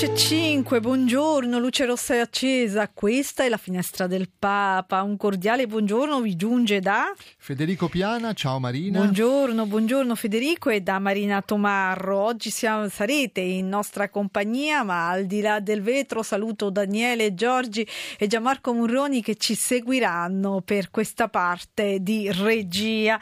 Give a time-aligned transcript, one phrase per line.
[0.00, 5.18] Undici e cinque, buongiorno, luce rossa è accesa, questa è la finestra del Papa, un
[5.18, 9.00] cordiale buongiorno vi giunge da Federico Piana, ciao Marina.
[9.00, 12.18] Buongiorno, buongiorno Federico e da Marina Tomarro.
[12.18, 17.86] Oggi siamo, sarete in nostra compagnia, ma al di là del vetro saluto Daniele Giorgi
[18.18, 23.20] e Gianmarco Murroni che ci seguiranno per questa parte di regia.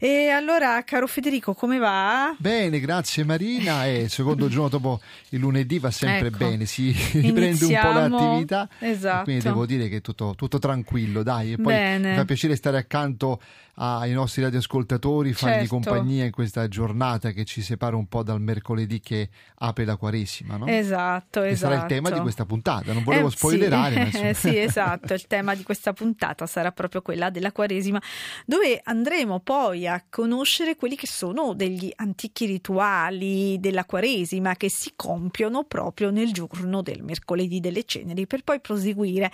[0.00, 2.34] E allora, caro Federico, come va?
[2.38, 3.86] Bene, grazie Marina.
[3.86, 5.00] E secondo giorno dopo
[5.30, 6.36] il lunedì va sempre Ecco.
[6.36, 8.68] bene, si riprende un po' l'attività.
[8.78, 9.24] Esatto.
[9.24, 11.52] Quindi devo dire che è tutto, tutto tranquillo, dai.
[11.52, 12.10] E poi Bene.
[12.10, 13.40] mi fa piacere stare accanto
[13.78, 15.68] ai nostri radioascoltatori, fargli Certo.
[15.68, 20.56] compagnia in questa giornata che ci separa un po' dal mercoledì che apre la Quaresima,
[20.56, 20.66] no?
[20.66, 21.72] Esatto, Che esatto.
[21.72, 22.92] sarà il tema di questa puntata.
[22.94, 24.22] Non volevo Eh, spoilerare, sì.
[24.22, 28.00] ma sì, esatto, il tema di questa puntata sarà proprio quella della Quaresima,
[28.46, 34.92] dove andremo poi a conoscere quelli che sono degli antichi rituali della Quaresima che si
[34.96, 39.30] compiono proprio nel giorno del mercoledì delle ceneri, per poi proseguire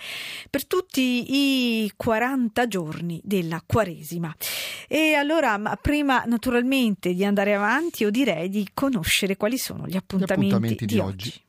[0.49, 4.32] per tutti i 40 giorni della Quaresima.
[4.87, 9.95] E allora, ma prima naturalmente di andare avanti, io direi di conoscere quali sono gli
[9.95, 11.29] appuntamenti, appuntamenti di oggi.
[11.29, 11.42] E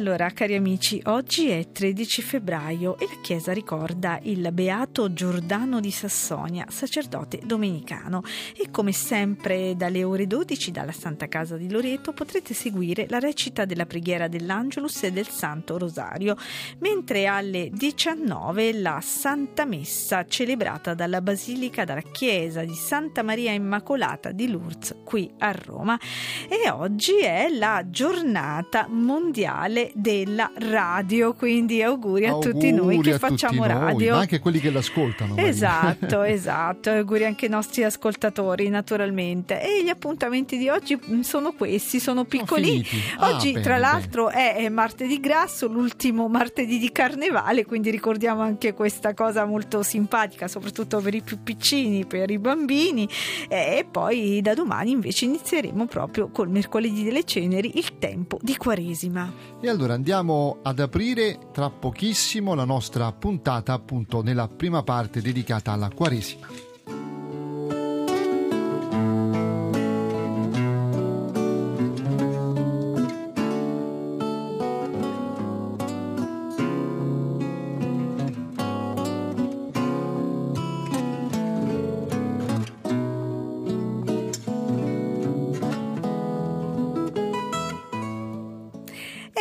[0.00, 5.90] allora, cari amici, oggi è 13 febbraio e la Chiesa ricorda il beato Giordano di
[5.90, 8.22] Sassonia, sacerdote domenicano.
[8.56, 13.66] E come sempre dalle ore 12 dalla Santa Casa di Loreto potrete seguire la recita
[13.66, 16.34] della preghiera dell'Angelus e del Santo Rosario,
[16.78, 24.32] mentre alle 19 la Santa Messa celebrata dalla Basilica della Chiesa di Santa Maria Immacolata
[24.32, 26.00] di Lourdes qui a Roma.
[26.48, 33.18] E oggi è la giornata mondiale della radio, quindi auguri a tutti noi Auguri che
[33.18, 34.14] facciamo noi, radio.
[34.14, 35.36] ma anche quelli che l'ascoltano.
[35.36, 39.60] Esatto, esatto, auguri anche ai nostri ascoltatori naturalmente.
[39.62, 42.82] E gli appuntamenti di oggi sono questi, sono piccolini.
[42.82, 43.08] finiti.
[43.18, 43.86] Ah, Oggi bene, tra bene.
[43.86, 49.82] l'altro è, è martedì grasso, l'ultimo martedì di carnevale, quindi ricordiamo anche questa cosa molto
[49.82, 53.08] simpatica, soprattutto per i più piccini, per i bambini.
[53.48, 59.32] E poi da domani invece inizieremo proprio col mercoledì delle ceneri, il tempo di Quaresima.
[59.60, 65.72] E allora andiamo ad aprire tra pochissimo la nostra puntata appunto nella prima parte dedicata
[65.72, 66.69] alla Quaresima.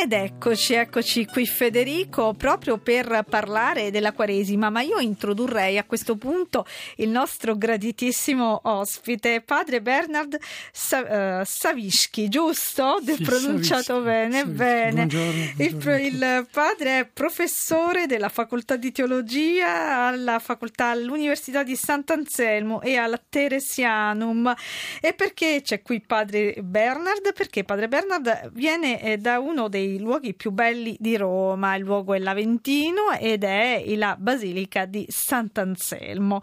[0.01, 6.15] Ed eccoci, eccoci qui Federico, proprio per parlare della Quaresima, ma io introdurrei a questo
[6.15, 6.65] punto
[6.97, 10.37] il nostro graditissimo ospite, padre Bernard
[10.71, 12.83] Sa- eh, Savischi, giusto?
[12.83, 14.55] Ho Sì, pronunciato Savischi, bene, Savischi.
[14.55, 14.91] bene.
[15.05, 16.15] Buongiorno, Il, buongiorno tutti.
[16.15, 23.21] il padre è professore della facoltà di teologia alla facoltà all'Università di Sant'Anselmo e alla
[23.27, 24.53] Teresianum.
[25.01, 27.33] E perché c'è qui padre Bernard?
[27.33, 32.13] Perché padre Bernard viene eh, da uno dei luoghi più belli di Roma, il luogo
[32.13, 36.41] è l'Aventino ed è la Basilica di Sant'Anselmo.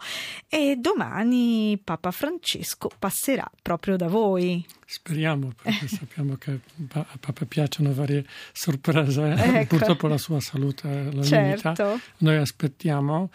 [0.49, 4.65] E domani Papa Francesco passerà proprio da voi.
[4.85, 6.59] Speriamo, perché sappiamo che
[6.93, 9.35] a Papa piacciono varie sorprese.
[9.37, 9.77] Ecco.
[9.77, 11.73] Purtroppo la sua salute la limita.
[11.73, 11.99] Certo.
[12.17, 13.29] Noi aspettiamo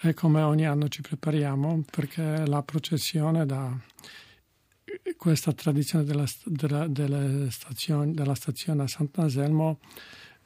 [0.00, 3.70] e come ogni anno ci prepariamo perché la processione da
[5.16, 9.78] questa tradizione della, della, delle stazioni- della stazione a Sant'Anselmo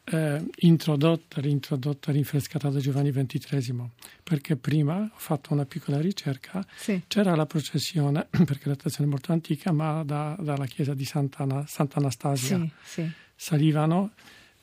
[0.06, 3.88] eh, introdotta, reintrodotta, rinfrescata da Giovanni XXIII,
[4.22, 7.02] perché prima ho fatto una piccola ricerca Sì.
[7.06, 11.64] c'era la processione, perché la stazione è molto antica, ma da- dalla chiesa di Sant'Ana-
[11.66, 12.70] Sant'Anastasia Sì,
[13.02, 13.10] sì.
[13.34, 14.12] salivano,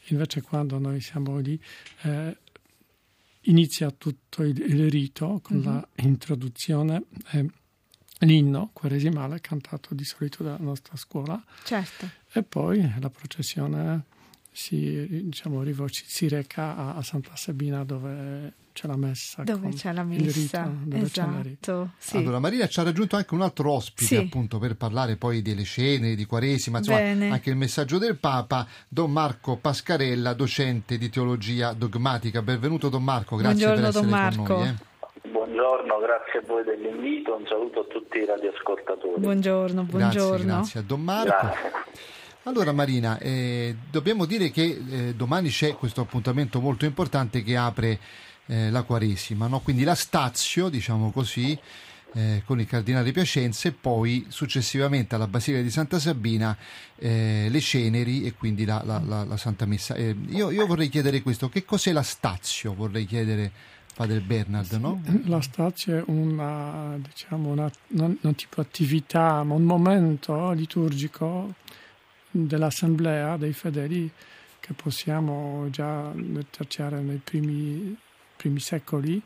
[0.10, 1.60] invece quando noi siamo lì
[2.04, 2.38] eh,
[3.46, 5.64] inizia tutto il, il rito con Mhm.
[5.64, 7.50] la introduzione e
[8.22, 12.10] l'inno quaresimale cantato di solito dalla nostra scuola Certo.
[12.32, 14.04] e poi la processione
[14.52, 19.44] si, diciamo, si reca a, a Santa Sabina dove c'è la messa.
[19.44, 21.92] Dove c'è la messa, rito, esatto.
[21.98, 22.18] Sì.
[22.18, 24.16] Allora, Maria ci ha raggiunto anche un altro ospite, sì.
[24.16, 27.30] appunto, per parlare poi delle cene, di Quaresima, insomma, Bene.
[27.30, 32.42] anche il messaggio del Papa, Don Marco Pascarella, docente di teologia dogmatica.
[32.42, 34.44] Benvenuto Don Marco, grazie Buongiorno, per essere Don Marco.
[34.44, 34.68] con noi.
[34.70, 34.90] Eh.
[35.62, 39.22] Buongiorno, grazie a voi dell'invito, un saluto a tutti i radioascoltatori.
[39.22, 40.44] Buongiorno, buongiorno.
[40.44, 41.30] Grazie, grazie a Don Marco.
[41.30, 41.72] Grazie.
[42.46, 48.00] Allora Marina, eh, dobbiamo dire che eh, domani c'è questo appuntamento molto importante che apre
[48.48, 49.60] eh, la Quaresima, no?
[49.60, 51.56] quindi la Stazio, diciamo così,
[52.14, 56.58] eh, con il Cardinale Piacenza e poi successivamente alla Basilica di Santa Sabina
[56.98, 59.94] eh, le ceneri e quindi la, la, la, la Santa Messa.
[59.94, 62.74] Eh, io, io, vorrei chiedere questo, che cos'è la Stazio?
[62.74, 63.52] Vorrei chiedere
[63.94, 65.02] Padre Bernard, no?
[65.26, 71.54] La Stazio è una, diciamo, una, non, non tipo attività, ma un momento liturgico
[72.32, 74.10] dell'assemblea dei fedeli
[74.60, 76.14] che possiamo già
[76.50, 77.96] tracciare nei primi,
[78.36, 79.22] primi secoli,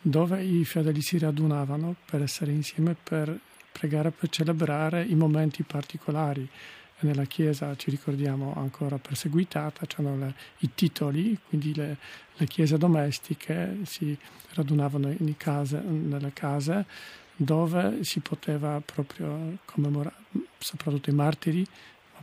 [0.00, 3.38] dove i fedeli si radunavano per essere insieme, per
[3.72, 6.48] pregare, per celebrare i momenti particolari.
[7.00, 11.98] Nella Chiesa ci ricordiamo ancora perseguitata, c'erano le, i titoli, quindi le,
[12.34, 14.16] le, chiese domestiche si
[14.54, 16.86] radunavano case, nelle case
[17.36, 20.16] dove si poteva proprio commemorare,
[20.58, 21.66] soprattutto i martiri,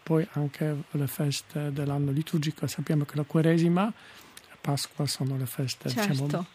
[0.02, 2.68] poi anche le feste dell'anno liturgico.
[2.68, 6.24] Sappiamo che la Quaresima e Pasqua sono le feste certo.
[6.26, 6.46] diciamo,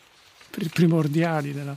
[0.73, 1.77] primordiali della,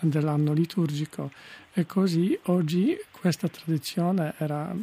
[0.00, 1.30] dell'anno liturgico
[1.72, 4.74] e così oggi questa tradizione era,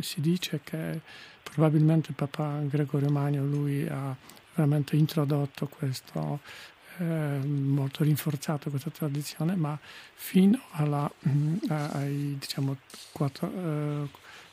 [0.00, 1.00] si dice che
[1.42, 4.14] probabilmente Papa Gregorio Magno lui ha
[4.54, 6.40] veramente introdotto questo
[6.98, 9.78] eh, molto rinforzato questa tradizione ma
[10.14, 12.76] fino alla, mm, ai diciamo
[13.12, 14.08] quattro, eh,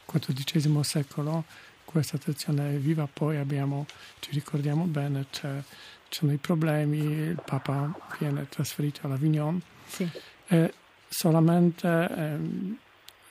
[0.06, 1.46] XIV secolo
[1.90, 3.88] questa tradizione è viva, poi abbiamo,
[4.20, 5.62] ci ricordiamo bene, c'è,
[6.08, 10.08] c'erano i problemi, il Papa viene trasferito all'Avignon sì.
[10.48, 10.74] e
[11.08, 12.38] solamente eh,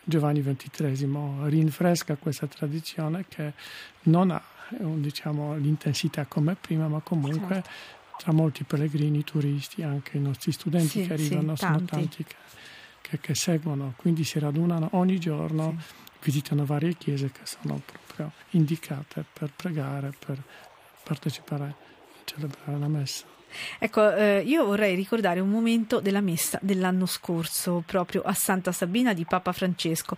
[0.08, 3.52] Giovanni XXIII rinfresca questa tradizione che
[4.04, 7.70] non ha diciamo, l'intensità come prima, ma comunque certo.
[8.18, 12.24] tra molti pellegrini, turisti, anche i nostri studenti sì, che arrivano, sì, sono tanti, tanti
[12.24, 12.34] che,
[13.00, 15.76] che, che, seguono, quindi si radunano ogni giorno.
[15.78, 20.42] Sì visitano varie chiese che sono proprio indicate per pregare, per
[21.02, 21.74] partecipare
[22.14, 23.37] e celebrare la messa.
[23.78, 29.12] Ecco, eh, io vorrei ricordare un momento della messa dell'anno scorso, proprio a Santa Sabina
[29.12, 30.16] di Papa Francesco,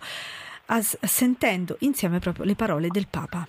[0.67, 3.47] as- sentendo insieme proprio le parole del Papa.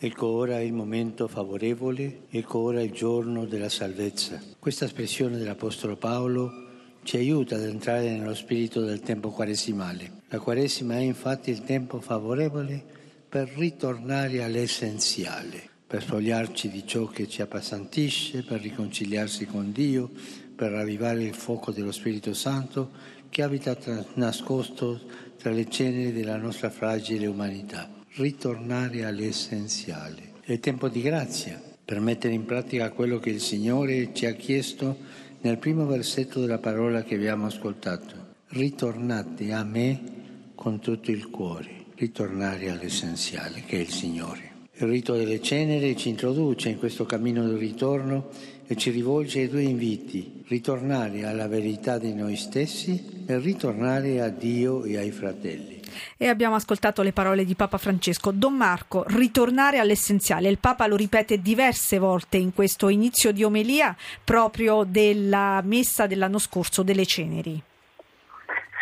[0.00, 4.40] Ecco ora il momento favorevole, ecco ora il giorno della salvezza.
[4.58, 6.66] Questa espressione dell'Apostolo Paolo
[7.02, 10.12] ci aiuta ad entrare nello spirito del tempo quaresimale.
[10.28, 12.84] La Quaresima è infatti il tempo favorevole
[13.28, 20.10] per ritornare all'essenziale, per spogliarci di ciò che ci appesantisce, per riconciliarsi con Dio,
[20.54, 22.90] per ravvivare il fuoco dello Spirito Santo
[23.30, 25.00] che abita tra, nascosto
[25.38, 27.88] tra le ceneri della nostra fragile umanità.
[28.16, 30.32] Ritornare all'essenziale.
[30.42, 34.98] È tempo di grazia per mettere in pratica quello che il Signore ci ha chiesto
[35.40, 38.26] nel primo versetto della parola che abbiamo ascoltato.
[38.48, 40.00] Ritornate a me
[40.54, 44.57] con tutto il cuore, ritornare all'essenziale che è il Signore.
[44.80, 48.28] Il rito delle ceneri ci introduce in questo cammino del ritorno
[48.64, 54.28] e ci rivolge ai due inviti, ritornare alla verità di noi stessi e ritornare a
[54.28, 55.80] Dio e ai fratelli.
[56.16, 58.30] E abbiamo ascoltato le parole di Papa Francesco.
[58.30, 60.48] Don Marco, ritornare all'essenziale.
[60.48, 66.38] Il Papa lo ripete diverse volte in questo inizio di omelia proprio della messa dell'anno
[66.38, 67.60] scorso delle ceneri.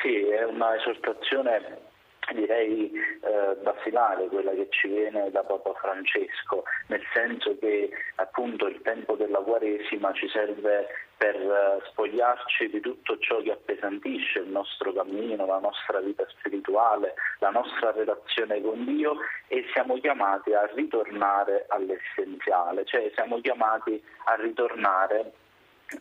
[0.02, 1.86] Sì, è una esortazione
[2.34, 8.80] direi eh, basilare quella che ci viene da Papa Francesco, nel senso che appunto il
[8.82, 14.92] tempo della Quaresima ci serve per eh, spogliarci di tutto ciò che appesantisce il nostro
[14.92, 19.16] cammino, la nostra vita spirituale, la nostra relazione con Dio
[19.48, 25.32] e siamo chiamati a ritornare all'essenziale, cioè siamo chiamati a ritornare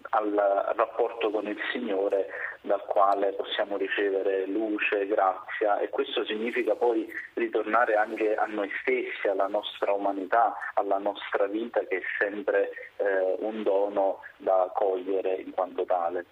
[0.09, 2.27] al rapporto con il Signore
[2.61, 9.27] dal quale possiamo ricevere luce, grazia e questo significa poi ritornare anche a noi stessi,
[9.27, 15.51] alla nostra umanità, alla nostra vita che è sempre eh, un dono da cogliere in
[15.51, 16.25] quanto tale.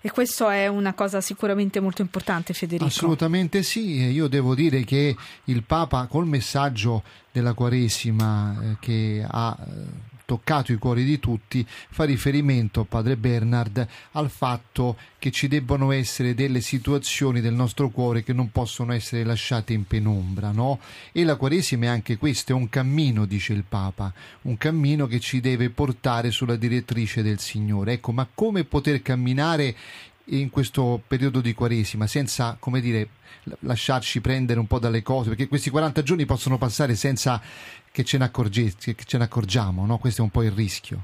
[0.00, 2.86] E questo è una cosa sicuramente molto importante, Federico.
[2.86, 5.14] Assolutamente sì, io devo dire che
[5.44, 11.66] il Papa col messaggio della Quaresima eh, che ha eh, toccato i cuori di tutti,
[11.66, 18.22] fa riferimento, padre Bernard, al fatto che ci debbano essere delle situazioni del nostro cuore
[18.22, 20.80] che non possono essere lasciate in penombra, no?
[21.12, 25.18] E la Quaresima è anche questo, è un cammino, dice il Papa, un cammino che
[25.18, 27.94] ci deve portare sulla direttrice del Signore.
[27.94, 29.74] Ecco, ma come poter camminare
[30.30, 33.08] in questo periodo di Quaresima senza, come dire,
[33.60, 37.40] lasciarci prendere un po' dalle cose, perché questi 40 giorni possono passare senza
[37.90, 39.98] che ce ne, accorge, che ce ne accorgiamo, no?
[39.98, 41.00] questo è un po' il rischio.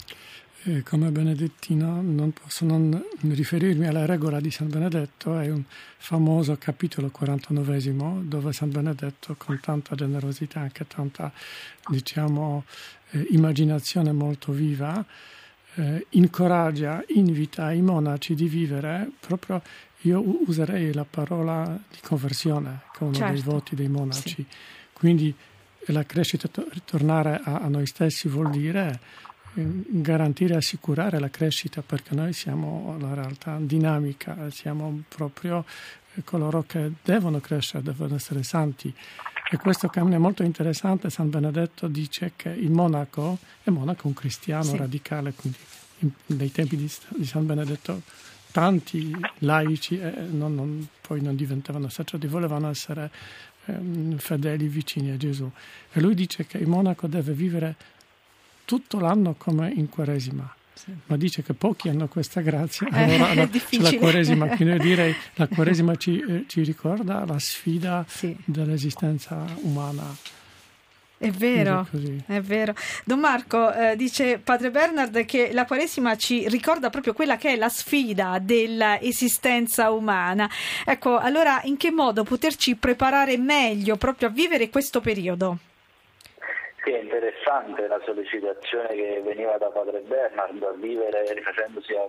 [0.66, 5.62] Eh, come benedettino non posso non riferirmi alla regola di San Benedetto, è un
[5.99, 11.31] famoso capitolo 49 dove San Benedetto con tanta generosità, anche tanta
[11.87, 12.64] diciamo,
[13.11, 15.04] eh, immaginazione molto viva,
[15.76, 19.62] eh, incoraggia, invita i monaci di vivere proprio,
[20.02, 23.33] io userei la parola di conversione, che è uno certo.
[23.33, 24.28] dei voti dei monaci.
[24.28, 24.47] Sì.
[24.93, 25.35] Quindi
[25.87, 29.00] la crescita, ritornare a, a noi stessi vuol dire
[29.54, 35.64] eh, garantire e assicurare la crescita perché noi siamo la realtà dinamica, siamo proprio
[36.14, 38.95] eh, coloro che devono crescere, devono essere santi.
[39.54, 41.11] E questo cammino è molto interessante.
[41.11, 44.76] San Benedetto dice che il monaco è monaco un cristiano sì.
[44.76, 45.58] radicale, quindi
[45.99, 48.02] in, nei tempi di, di, San Benedetto
[48.50, 53.12] tanti laici eh, non, non, poi non diventavano sacerdoti, volevano essere
[53.66, 53.78] eh,
[54.16, 55.49] fedeli vicini a Gesù.
[55.92, 57.76] E lui dice che il monaco deve vivere
[58.64, 60.52] tutto l'anno come in Quaresima.
[60.75, 60.93] Sì.
[61.07, 63.49] Ma dice che pochi hanno questa grazia, allora eh, la,
[63.81, 68.37] la Quaresima, quindi direi la Quaresima ci, eh, ci ricorda la sfida sì.
[68.45, 70.14] dell'esistenza umana.
[71.16, 71.87] È vero,
[72.26, 72.75] è vero.
[73.04, 77.57] Don Marco eh, dice Padre Bernard che la Quaresima ci ricorda proprio quella che è
[77.57, 80.50] la sfida dell'esistenza umana.
[80.85, 85.59] Ecco, allora in che modo poterci preparare meglio proprio a vivere questo periodo?
[86.85, 92.07] Sì, è interessante la sollecitazione che veniva da Padre Bernard a vivere, rifacendosi a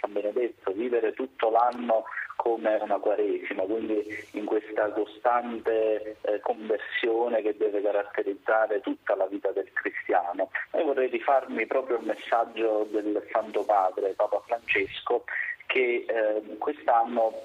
[0.00, 2.04] San Benedetto, vivere tutto l'anno
[2.36, 4.00] come una quaresima, quindi
[4.34, 10.50] in questa costante eh, conversione che deve caratterizzare tutta la vita del cristiano.
[10.70, 15.24] E vorrei rifarmi proprio al messaggio del Santo Padre, Papa Francesco,
[15.66, 17.40] che eh, quest'anno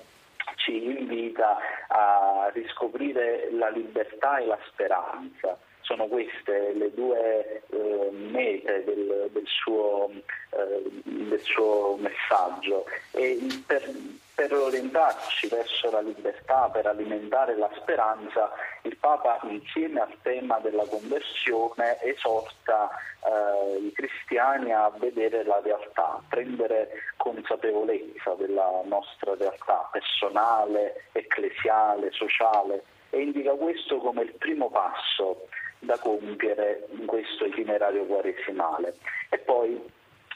[0.58, 1.58] ci invita
[1.88, 5.58] a riscoprire la libertà e la speranza
[5.88, 12.86] sono queste le due eh, mete del, del, suo, eh, del, suo, messaggio.
[13.12, 13.90] E per,
[14.36, 18.52] per, orientarci verso la libertà, per alimentare la speranza,
[18.82, 22.90] il Papa insieme al tema della conversione esorta
[23.24, 32.12] eh, i cristiani a vedere la realtà, a prendere consapevolezza della nostra realtà personale, ecclesiale,
[32.12, 32.84] sociale.
[33.10, 35.48] E indica questo come il primo passo
[35.80, 38.96] da compiere in questo itinerario quaresimale.
[39.30, 39.82] E poi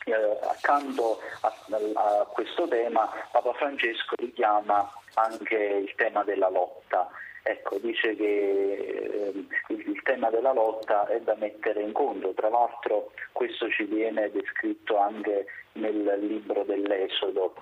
[0.06, 1.54] eh, accanto a,
[1.94, 7.10] a, questo tema Papa Francesco richiama anche il tema della lotta.
[7.44, 9.32] Ecco, dice che eh,
[9.70, 14.30] il, il, tema della lotta è da mettere in conto, tra l'altro questo ci viene
[14.32, 17.56] descritto anche nel libro dell'Esodo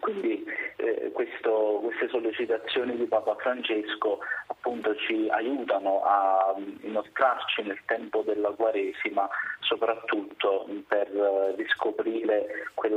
[0.00, 0.44] quindi
[0.76, 8.50] eh, questo, queste sollecitazioni di Papa Francesco appunto ci aiutano a inoltrarci nel tempo della
[8.50, 9.28] Quaresima,
[9.60, 12.46] soprattutto per eh, riscoprire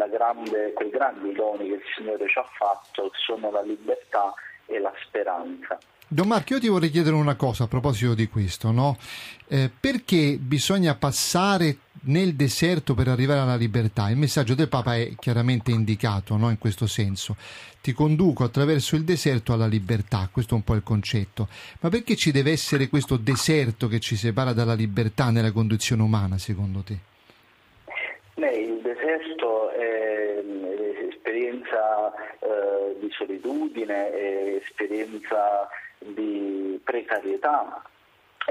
[0.10, 4.34] grande, quei grandi doni che il Signore ci ha fatto, che sono la libertà
[4.66, 5.78] e la speranza.
[6.08, 8.98] Don Marco, io ti vorrei chiedere una cosa a proposito di questo, no?
[9.48, 14.10] eh, perché bisogna passare nel deserto per arrivare alla libertà?
[14.10, 16.50] Il messaggio del Papa è chiaramente indicato no?
[16.50, 17.36] in questo senso.
[17.82, 21.48] Ti conduco attraverso il deserto alla libertà, questo è un po' il concetto.
[21.82, 26.38] Ma perché ci deve essere questo deserto che ci separa dalla libertà nella condizione umana,
[26.38, 26.98] secondo te?
[28.36, 30.42] Beh, il deserto è
[31.10, 35.68] esperienza eh, di solitudine, è esperienza
[36.00, 37.82] di precarietà,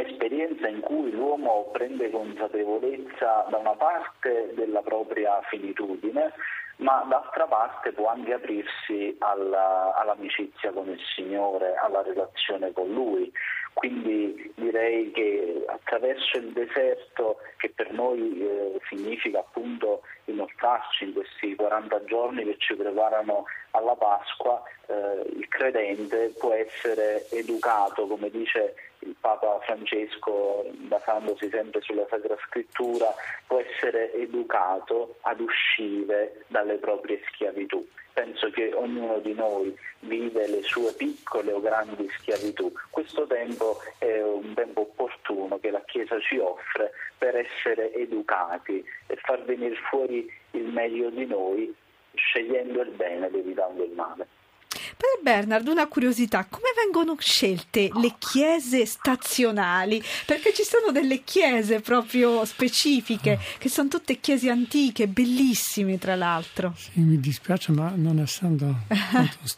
[0.01, 6.33] esperienza in cui l'uomo prende consapevolezza da una parte della propria finitudine,
[6.77, 13.33] ma d'altra parte può anche aprirsi alla, all'amicizia con il Signore, alla relazione con Lui.
[13.73, 21.55] Quindi direi che attraverso il deserto, che per noi eh, significa appunto inoltrarci in questi
[21.55, 28.75] 40 giorni che ci preparano alla Pasqua, eh, il credente può essere educato, come dice
[29.09, 33.13] il Papa Francesco, basandosi sempre sulla Sacra Scrittura,
[33.47, 37.87] può essere educato ad uscire dalle proprie schiavitù.
[38.13, 42.73] Penso che ognuno di noi vive le sue piccole o grandi schiavitù.
[42.91, 49.17] Questo tempo è un tempo opportuno che la Chiesa ci offre per essere educati e
[49.17, 51.75] far venire fuori il meglio di noi,
[52.13, 54.27] scegliendo il bene ed evitando il male.
[54.69, 60.03] Padre Bernard, una curiosità, come vengono scelte le chiese stazionali?
[60.27, 66.75] Perché ci sono delle chiese proprio specifiche, che sono tutte chiese antiche, bellissime tra l'altro.
[66.77, 68.83] Sì, mi dispiace, ma non essendo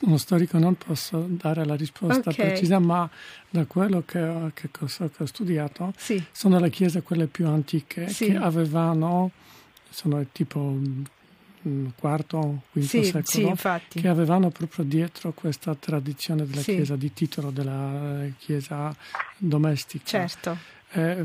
[0.00, 2.46] uno storico non posso dare la risposta okay.
[2.46, 3.08] precisa, ma
[3.48, 6.22] da quello che, che, che ho studiato, sì.
[6.30, 8.26] sono le chiese quelle più antiche sì.
[8.26, 9.32] che avevano,
[9.88, 10.78] sono tipo
[11.96, 16.74] quarto, quinto sì, secolo, sì, che avevano proprio dietro questa tradizione della sì.
[16.74, 18.94] Chiesa, di titolo della Chiesa
[19.36, 20.04] domestica.
[20.04, 20.56] Certo.
[20.92, 21.22] Eh,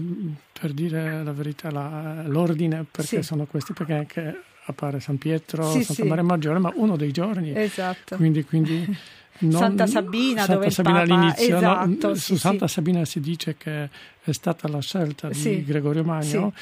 [0.59, 6.05] per dire la verità, la, l'ordine, perché sono questi, perché anche appare San Pietro, Santa
[6.05, 7.55] Maria Maggiore, ma uno dei giorni.
[7.55, 8.15] Esatto.
[8.15, 8.85] Quindi, quindi
[9.39, 11.19] non, Santa Sabina, Santa dove Sabina il Papa...
[11.21, 12.15] all'inizio, esatto, no?
[12.15, 12.73] su Santa sì.
[12.73, 13.89] Sabina si dice che
[14.21, 16.53] è stata la scelta di Gregorio Magno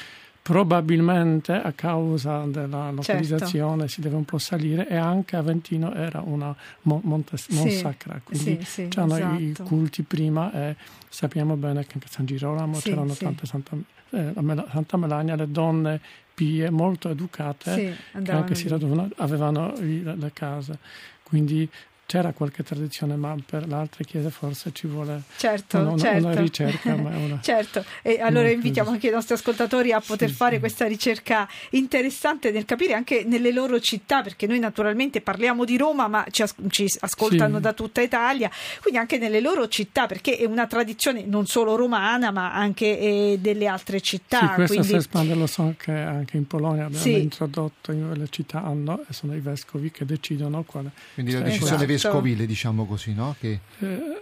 [0.44, 3.92] probabilmente a causa della localizzazione certo.
[3.94, 8.82] si deve un po' salire e anche Aventino era una monte, sì, sacra, quindi sì,
[8.82, 9.40] sì, c'erano esatto.
[9.40, 10.76] i culti prima e
[11.08, 13.74] sappiamo bene che anche a San Girolamo c'erano tante Santa,
[14.10, 14.32] eh,
[14.70, 15.98] Santa Melania, le donne
[16.34, 20.78] pie molto educate che anche si radunavano, avevano le, le case,
[21.22, 21.66] quindi
[22.06, 26.26] c'era qualche tradizione, ma per le altre chiese forse ci vuole certo, una, certo.
[26.26, 26.94] una ricerca.
[26.94, 27.38] Una...
[27.40, 30.60] certo, e allora invitiamo anche i nostri ascoltatori a poter sì, fare sì.
[30.60, 36.08] questa ricerca interessante nel capire anche nelle loro città, perché noi naturalmente parliamo di Roma,
[36.08, 37.62] ma ci, as- ci ascoltano sì.
[37.62, 42.30] da tutta Italia, quindi anche nelle loro città, perché è una tradizione non solo romana,
[42.30, 44.40] ma anche eh, delle altre città.
[44.40, 44.88] Sì, questo quindi...
[44.88, 49.12] si espande, lo so che anche in Polonia abbiamo introdotto, in le città hanno, e
[49.12, 50.90] sono i vescovi che decidono quale...
[51.14, 53.34] Quindi la decisione esatto vescovile, diciamo così, no?
[53.38, 53.60] Che...
[53.78, 54.20] Eh,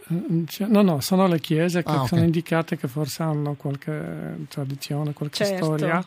[0.66, 2.08] no, no, sono le chiese che ah, okay.
[2.08, 5.64] sono indicate che forse hanno qualche tradizione, qualche certo.
[5.64, 6.04] storia.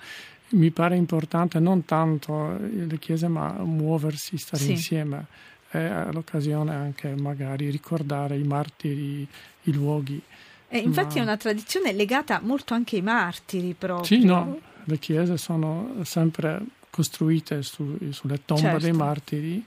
[0.49, 4.71] Mi pare importante non tanto le chiese, ma muoversi, stare sì.
[4.71, 5.25] insieme
[5.71, 9.27] e all'occasione anche magari ricordare i martiri,
[9.63, 10.21] i luoghi.
[10.67, 11.21] E infatti ma...
[11.21, 14.05] è una tradizione legata molto anche ai martiri proprio.
[14.05, 18.79] Sì, no, le chiese sono sempre costruite su, sulle tombe certo.
[18.79, 19.63] dei martiri eh,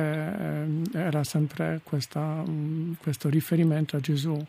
[0.00, 4.44] era sempre questa, um, questo riferimento a Gesù,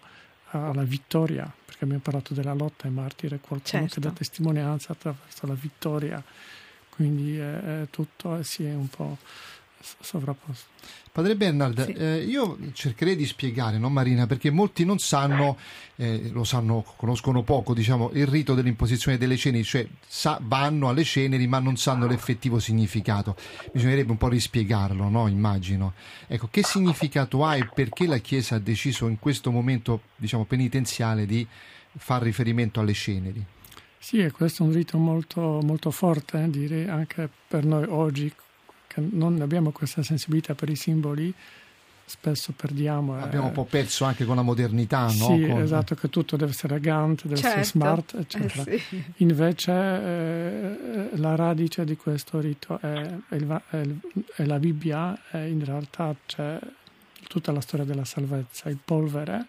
[0.51, 3.95] alla vittoria, perché abbiamo parlato della lotta ai martiri, qualcuno certo.
[3.95, 6.23] che dà testimonianza attraverso la vittoria,
[6.89, 9.17] quindi eh, tutto si è un po'
[9.99, 10.67] sovrapposto.
[11.11, 11.91] Padre Bernard, sì.
[11.93, 15.57] eh, io cercherei di spiegare, no Marina, perché molti non sanno,
[15.95, 21.03] eh, lo sanno, conoscono poco, diciamo, il rito dell'imposizione delle ceneri, cioè sa, vanno alle
[21.03, 23.35] ceneri ma non sanno l'effettivo significato.
[23.73, 25.27] Bisognerebbe un po' rispiegarlo, no?
[25.27, 25.93] Immagino.
[26.27, 31.25] Ecco, che significato ha e perché la Chiesa ha deciso in questo momento, diciamo, penitenziale
[31.25, 31.45] di
[31.97, 33.43] far riferimento alle ceneri?
[33.97, 38.33] Sì, e questo è un rito molto, molto forte, eh, direi anche per noi oggi
[38.89, 41.31] che non abbiamo questa sensibilità per i simboli,
[42.05, 43.21] spesso perdiamo.
[43.21, 45.11] Abbiamo un po' perso anche con la modernità, no?
[45.11, 45.61] Sì, con...
[45.61, 47.59] esatto, che tutto deve essere elegante, deve certo.
[47.59, 48.63] essere smart, eccetera.
[48.63, 49.03] Eh sì.
[49.17, 53.99] Invece eh, la radice di questo rito è, è, il, è, il,
[54.35, 56.59] è la Bibbia e in realtà c'è
[57.27, 59.45] tutta la storia della salvezza, il polvere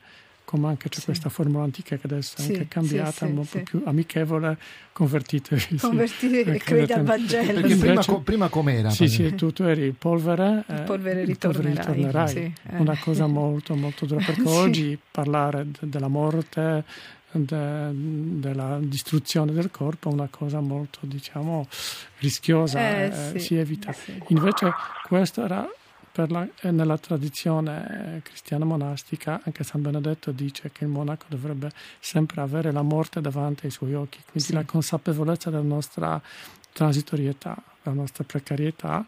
[0.51, 1.05] come anche c'è sì.
[1.05, 4.59] questa formula antica che adesso è sì, anche cambiata, sì, un po' più amichevole,
[4.91, 5.77] convertitevi.
[5.79, 7.61] Convertitevi e credi al Vangelo.
[7.61, 8.91] Perché prima, co- prima com'era?
[8.91, 11.77] Sì, sì, tu, tu eri polvere, il polvere ritornerai.
[11.77, 12.55] ritornerai.
[12.69, 12.77] Eh.
[12.79, 16.83] Una cosa molto, molto dura, perché oggi parlare d- della morte,
[17.31, 21.69] de- della distruzione del corpo è una cosa molto, diciamo,
[22.19, 23.95] rischiosa, eh, eh, si evita.
[24.27, 24.73] Invece
[25.07, 25.65] questo era
[26.13, 32.41] la, nella tradizione eh, cristiana monastica anche San Benedetto dice che il monaco dovrebbe sempre
[32.41, 34.53] avere la morte davanti ai suoi occhi, quindi sì.
[34.53, 36.21] la consapevolezza della nostra
[36.73, 39.07] transitorietà, della nostra precarietà,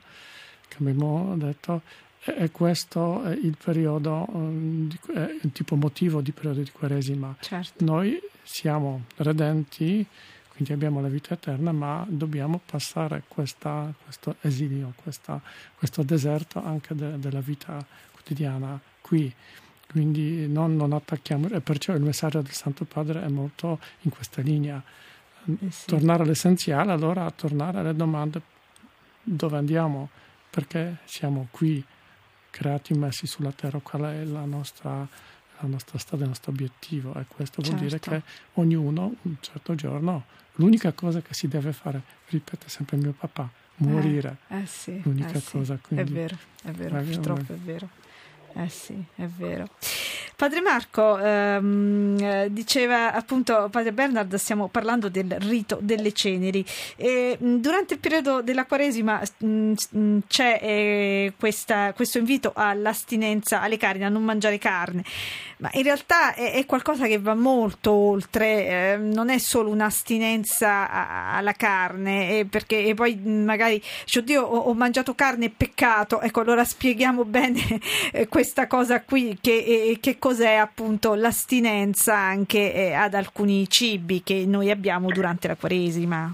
[0.69, 1.83] che abbiamo detto,
[2.25, 7.35] e questo è il periodo, mm, è il tipo motivo di periodo di Quaresima.
[7.41, 7.85] Certo.
[7.85, 10.07] Noi siamo redenti
[10.53, 15.41] quindi abbiamo la vita eterna, ma dobbiamo passare questa, questo esilio, questa,
[15.75, 19.33] questo deserto anche de, della vita quotidiana qui.
[19.89, 24.43] Quindi non, non, attacchiamo, e perciò il messaggio del Santo Padre è molto in questa
[24.43, 24.83] linea.
[25.45, 25.87] Eh sì.
[25.87, 28.43] Tornare all'essenziale, allora tornare alle domande
[29.23, 30.11] dove andiamo,
[30.51, 31.83] perché siamo qui
[32.51, 37.25] creati, messi sulla terra, qual è la nostra, la nostra strada, il nostro obiettivo e
[37.27, 38.11] questo vuol Certo.
[38.11, 38.29] dire che
[38.61, 44.39] ognuno un certo giorno l'unica cosa che si deve fare, ripete sempre mio papà, morire.
[44.49, 45.51] Eh sì, L'unica eh sì.
[45.53, 47.89] cosa, quindi- è vero, È vero, purtroppo è vero.
[48.55, 49.69] Eh sì, è vero.
[50.43, 56.65] Padre Marco, ehm, eh, diceva appunto Padre Bernard, stiamo parlando del rito delle ceneri.
[56.97, 63.63] E, mh, durante il periodo della Quaresima mh, mh, c'è eh, questa- questo invito all'astinenza
[63.63, 65.05] alle carni, a non mangiare carne,
[65.59, 70.91] ma in realtà è, è qualcosa che va molto oltre, eh, non è solo un'astinenza
[70.91, 76.21] a- alla carne, eh, perché e poi magari dice, oddio ho, ho mangiato carne, peccato,
[76.21, 77.61] ecco allora spieghiamo bene
[78.11, 84.47] eh, questa cosa qui, che, che cos'è appunto l'astinenza anche eh, ad alcuni cibi che
[84.47, 86.33] noi abbiamo durante la Quaresima.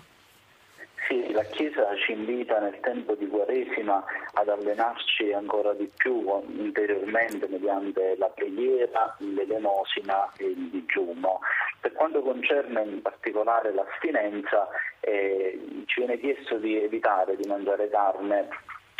[1.08, 7.48] Sì, la Chiesa ci invita nel tempo di Quaresima ad allenarci ancora di più interiormente
[7.48, 11.40] mediante la preghiera, l'elemosina e il digiuno.
[11.80, 14.68] Per quanto concerne in particolare l'astinenza,
[15.00, 18.48] eh, ci viene chiesto di evitare di mangiare carne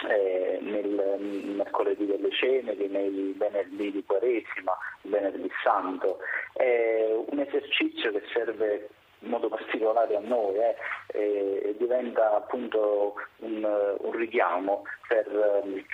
[0.07, 6.19] eh, nel mercoledì delle ceneri, nei venerdì di Quaresima, venerdì santo.
[6.53, 8.89] È un esercizio che serve
[9.21, 10.77] in modo particolare a noi eh,
[11.13, 15.27] e diventa appunto un, un richiamo per
[15.63, 15.85] ehm,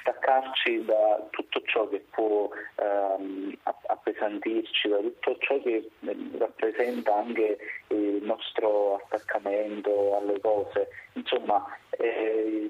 [0.00, 7.14] staccarci da tutto ciò che può ehm, app- appesantirci, da tutto ciò che eh, rappresenta
[7.14, 10.88] anche il nostro attaccamento alle cose.
[11.14, 12.68] Insomma, è,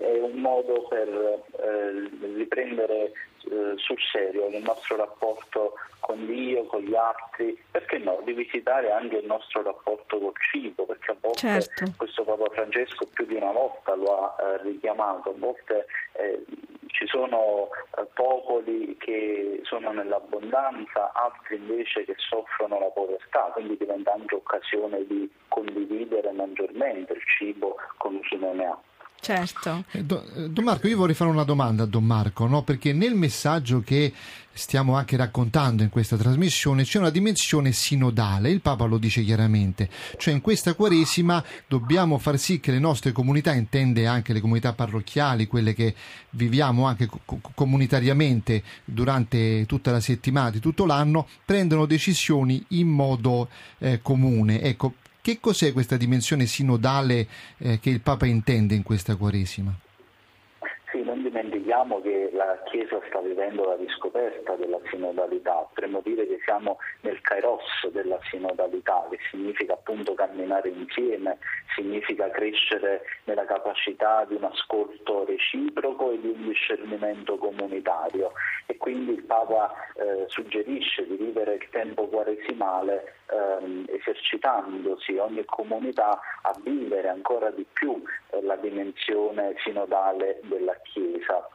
[0.00, 3.12] è un modo per eh, riprendere
[3.44, 9.16] eh, sul serio il nostro rapporto con Dio, con gli altri, perché no, rivisitare anche
[9.16, 11.92] il nostro rapporto col cibo, perché a volte Certo.
[11.96, 16.44] questo Papa Francesco più di una volta lo ha eh, richiamato, a volte eh,
[16.88, 24.12] ci sono eh, popoli che sono nell'abbondanza, altri invece che soffrono la povertà, quindi diventa
[24.12, 28.78] anche occasione di condividere maggiormente il cibo con chi non ne ha.
[29.20, 29.84] Certo.
[29.90, 32.62] Eh, eh, Don Marco, io vorrei fare una domanda a Don Marco, no?
[32.62, 34.12] perché nel messaggio che
[34.52, 39.88] stiamo anche raccontando in questa trasmissione c'è una dimensione sinodale, il Papa lo dice chiaramente,
[40.18, 44.72] cioè in questa Quaresima dobbiamo far sì che le nostre comunità, intende anche le comunità
[44.72, 45.94] parrocchiali, quelle che
[46.30, 53.48] viviamo anche co- co- comunitariamente durante tutta la settimana, tutto l'anno, prendano decisioni in modo
[53.78, 54.60] eh, comune.
[54.62, 57.26] Ecco, che cos'è questa dimensione sinodale
[57.58, 59.76] eh, che il Papa intende in questa Quaresima?
[61.80, 67.20] Dimentichiamo che la Chiesa sta vivendo la riscoperta della sinodalità, potremmo dire che siamo nel
[67.22, 71.38] kairos della sinodalità, che significa appunto camminare insieme,
[71.74, 78.32] significa crescere nella capacità di un ascolto reciproco e di un discernimento comunitario.
[78.66, 86.20] E quindi il Papa eh, suggerisce di vivere il tempo quaresimale ehm, esercitandosi ogni comunità
[86.42, 91.48] a vivere ancora di più eh, la dimensione sinodale della Chiesa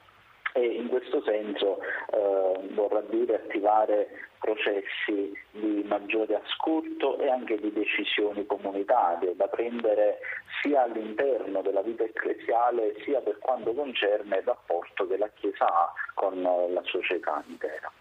[0.55, 4.07] e in questo senso eh, vorrà dire attivare
[4.39, 10.19] processi di maggiore ascolto e anche di decisioni comunitarie da prendere
[10.61, 15.93] sia all'interno della vita ecclesiale sia per quanto concerne il rapporto che la Chiesa ha
[16.13, 17.91] con la società intera.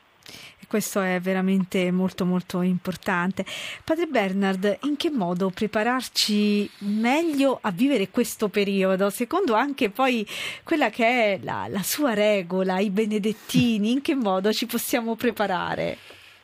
[0.58, 3.44] E Questo è veramente molto molto importante.
[3.84, 10.26] Padre Bernard, in che modo prepararci meglio a vivere questo periodo, secondo anche poi
[10.62, 15.98] quella che è la, la sua regola, i benedettini, in che modo ci possiamo preparare?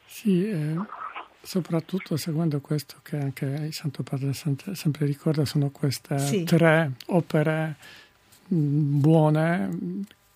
[0.07, 0.75] Sì, eh,
[1.43, 6.45] soprattutto seguendo questo che anche il Santo Padre sempre, ricorda, sono queste Sì.
[6.45, 7.77] tre opere
[8.49, 8.57] mh,
[9.01, 9.79] buone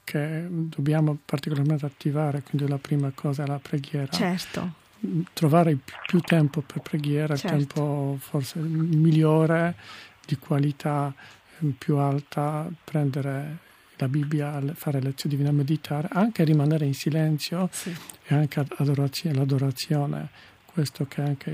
[0.04, 4.06] che dobbiamo particolarmente attivare, quindi la prima cosa è la preghiera.
[4.12, 7.56] Certo, Mh, Trovare più, tempo per preghiera, Certo.
[7.56, 9.74] il tempo forse migliore,
[10.26, 11.12] di qualità
[11.60, 13.58] eh, più alta, prendere
[13.96, 17.94] la Bibbia, fare lezioni divine, meditare, anche rimanere in silenzio sì,
[18.26, 20.28] e anche ad- adorazione, l'adorazione,
[20.74, 21.52] questo che anche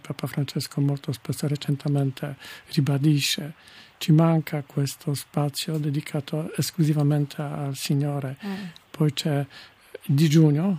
[0.00, 2.36] Papa Francesco molto spesso recentemente
[2.72, 3.54] ribadisce,
[3.98, 8.36] ci manca questo spazio dedicato esclusivamente al Signore.
[8.40, 10.78] eh, Poi c'è il digiuno,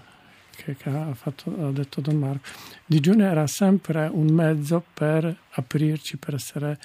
[0.55, 2.47] che, che ha, fatto, ha detto Don Marco.
[2.85, 6.79] Il digiuno era sempre un mezzo per aprirci, per essere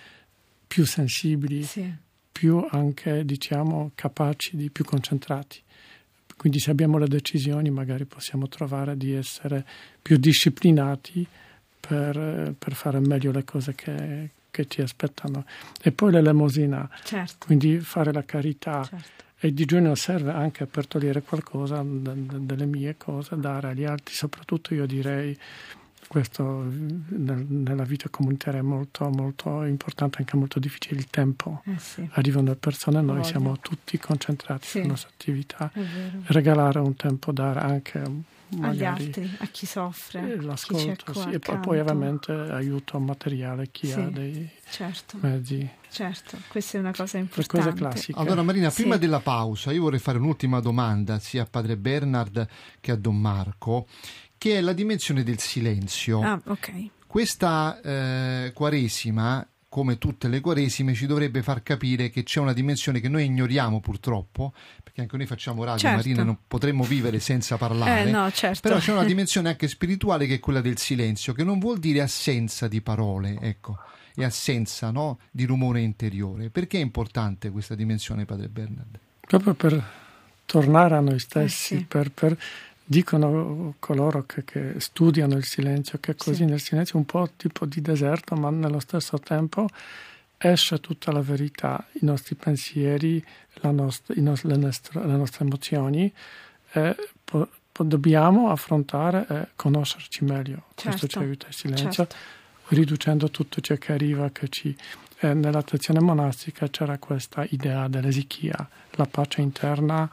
[0.67, 1.89] più sensibili, sì,
[2.33, 5.63] più anche, diciamo, capaci, di, più concentrati.
[6.37, 9.65] Quindi se abbiamo le decisioni magari possiamo trovare di essere
[10.03, 11.27] più disciplinati
[11.81, 15.45] per, per fare meglio le cose che, che ci aspettano.
[15.83, 19.25] E poi l'elemosina, certo, quindi fare la carità certo.
[19.39, 24.75] e il digiuno serve anche per togliere qualcosa delle mie cose, dare agli altri, soprattutto
[24.75, 25.37] io direi
[26.07, 31.63] questo nella vita comunitaria è molto, molto importante, anche molto difficile il tempo.
[31.65, 32.09] Eh sì.
[32.13, 33.29] Arrivano le persone, noi Voglio.
[33.29, 34.71] siamo tutti concentrati sì.
[34.79, 35.71] sulla nostra attività.
[36.27, 38.03] Regalare un tempo, dare anche
[38.61, 43.93] agli altri, a chi soffre, l'ascolto chi sì, e poi ovviamente aiuto materiale chi sì,
[43.93, 45.69] ha dei certo, mezzi.
[45.91, 47.71] Certo, questa è una cosa importante.
[47.71, 48.19] cose classiche.
[48.19, 48.83] Allora Marina, sì.
[48.83, 52.49] prima della pausa io vorrei fare un'ultima domanda sia a padre Bernard
[52.81, 53.87] che a Don Marco
[54.37, 56.21] che è la dimensione del silenzio.
[56.21, 56.89] Ah, ok.
[57.07, 63.01] Questa eh, quaresima, come tutte le quaresime, ci dovrebbe far capire che c'è una dimensione
[63.01, 64.53] che noi ignoriamo purtroppo,
[64.85, 65.97] perché anche noi facciamo radio, certo.
[65.97, 68.09] Marina, non potremmo vivere senza parlare.
[68.09, 68.61] Eh, no, certo.
[68.69, 72.03] Però c'è una dimensione anche spirituale che è quella del silenzio, che non vuol dire
[72.03, 73.77] assenza di parole, ecco,
[74.15, 76.51] e assenza no, di rumore interiore.
[76.51, 78.97] Perché è importante questa dimensione, Padre Bernard?
[79.27, 79.85] Proprio per
[80.47, 81.85] tornare a noi stessi, eh sì.
[81.85, 82.39] per, per
[82.85, 86.45] dicono coloro che, che, studiano il silenzio che così sì.
[86.45, 89.69] nel silenzio un po' tipo di deserto, ma nello stesso tempo
[90.37, 93.25] esce tutta la verità, i nostri pensieri,
[93.63, 96.13] nostra, nos- le, nostre, le, nostre, emozioni
[96.73, 100.65] e po- po- dobbiamo affrontare e conoscerci meglio.
[100.75, 100.89] Certo.
[100.91, 102.17] Questo ci aiuta il silenzio, certo.
[102.69, 104.77] riducendo tutto ciò che arriva, che ci...
[105.19, 110.11] E nella tradizione monastica c'era questa idea dell'esichia, la pace interna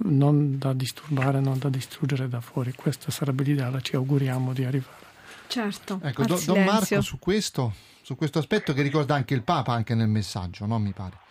[0.00, 2.72] non da disturbare, non da distruggere da fuori.
[2.72, 5.04] Questo sarebbe l'ideale, ci auguriamo di arrivare.
[5.48, 6.00] Certo.
[6.02, 9.94] Ecco, do, Don Marco su questo, su questo aspetto che ricorda anche il Papa anche
[9.94, 10.78] nel messaggio, no?
[10.78, 11.24] Mi pare.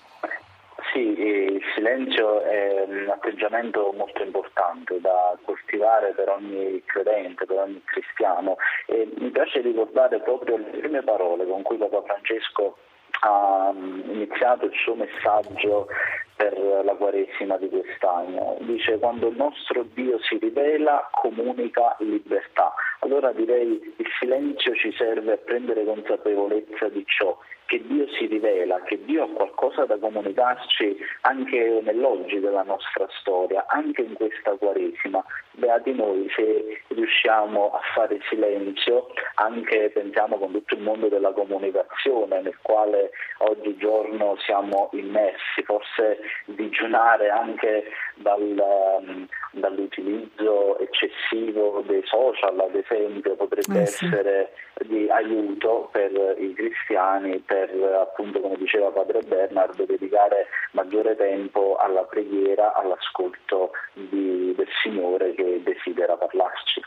[0.94, 7.82] Sì, il silenzio è un atteggiamento molto importante da coltivare per ogni credente, per ogni
[7.84, 12.78] cristiano e mi piace ricordare proprio le prime parole con cui Papa Francesco
[13.22, 15.88] ha iniziato il suo messaggio
[16.36, 18.58] per la Quaresima di quest'anno.
[18.62, 22.74] Dice quando il nostro Dio si rivela comunica libertà.
[23.00, 28.82] Allora direi il silenzio ci serve a prendere consapevolezza di ciò che Dio si rivela,
[28.84, 35.24] che Dio ha qualcosa da comunicarci anche nell'oggi della nostra storia, anche in questa Quaresima.
[35.52, 42.42] Beati noi se riusciamo a fare silenzio, anche pensiamo con tutto il mondo della comunicazione
[42.42, 47.86] nel quale oggigiorno siamo immersi, forse digiunare anche
[48.16, 54.06] dal, um, dall'utilizzo eccessivo dei social, ad esempio, potrebbe eh sì.
[54.06, 54.54] essere
[54.86, 62.04] di aiuto per i cristiani per, appunto, come diceva Padre Bernard, dedicare maggiore tempo alla
[62.04, 66.82] preghiera, all'ascolto di, del Signore che desidera parlarci.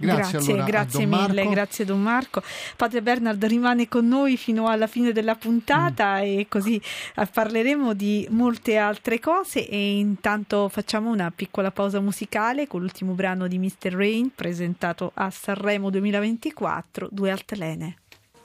[0.00, 2.40] Grazie, grazie, allora grazie mille, grazie Don Marco.
[2.76, 6.22] Padre Bernard rimane con noi fino alla fine della puntata mm.
[6.22, 6.80] e così
[7.16, 13.14] eh, parleremo di molte altre cose e intanto facciamo una piccola pausa musicale con l'ultimo
[13.14, 13.92] brano di Mr.
[13.92, 17.96] Rain presentato a Sanremo 2024, Due altalene.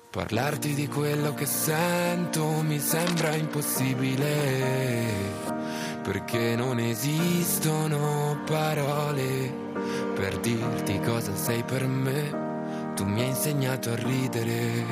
[0.10, 4.26] Parlarti di quello che sento mi sembra impossibile,
[6.04, 9.52] perché non esistono parole
[10.14, 12.42] per dirti cosa sei per me.
[12.94, 14.86] Tu mi hai insegnato a ridere,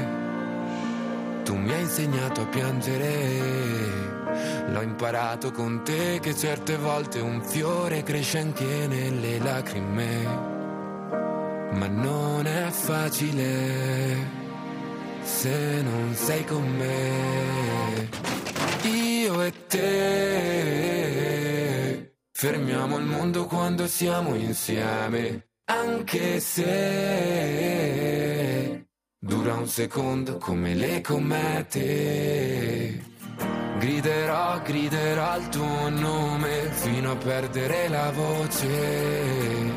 [1.44, 4.10] tu mi hai insegnato a piangere.
[4.70, 10.24] L'ho imparato con te che certe volte un fiore cresce anche nelle lacrime,
[11.74, 14.40] ma non è facile
[15.24, 18.41] se non sei con me.
[19.32, 20.98] Io e te
[22.34, 26.68] fermiamo il mondo quando siamo insieme, anche se
[29.18, 33.02] dura un secondo come le comete.
[33.80, 39.72] Griderò, griderò il tuo nome fino a perdere la voce.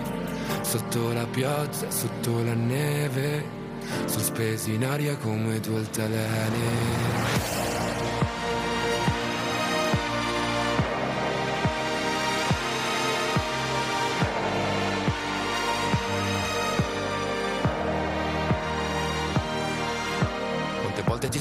[0.63, 3.63] Sotto la pioggia, sotto la neve
[4.07, 7.84] sospesi in aria come due altalene.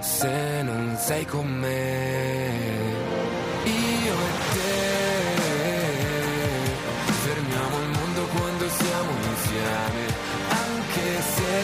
[0.00, 2.48] se non sei con me.
[3.64, 4.70] Io e te
[7.24, 10.02] fermiamo il mondo quando siamo insieme,
[10.48, 11.58] anche se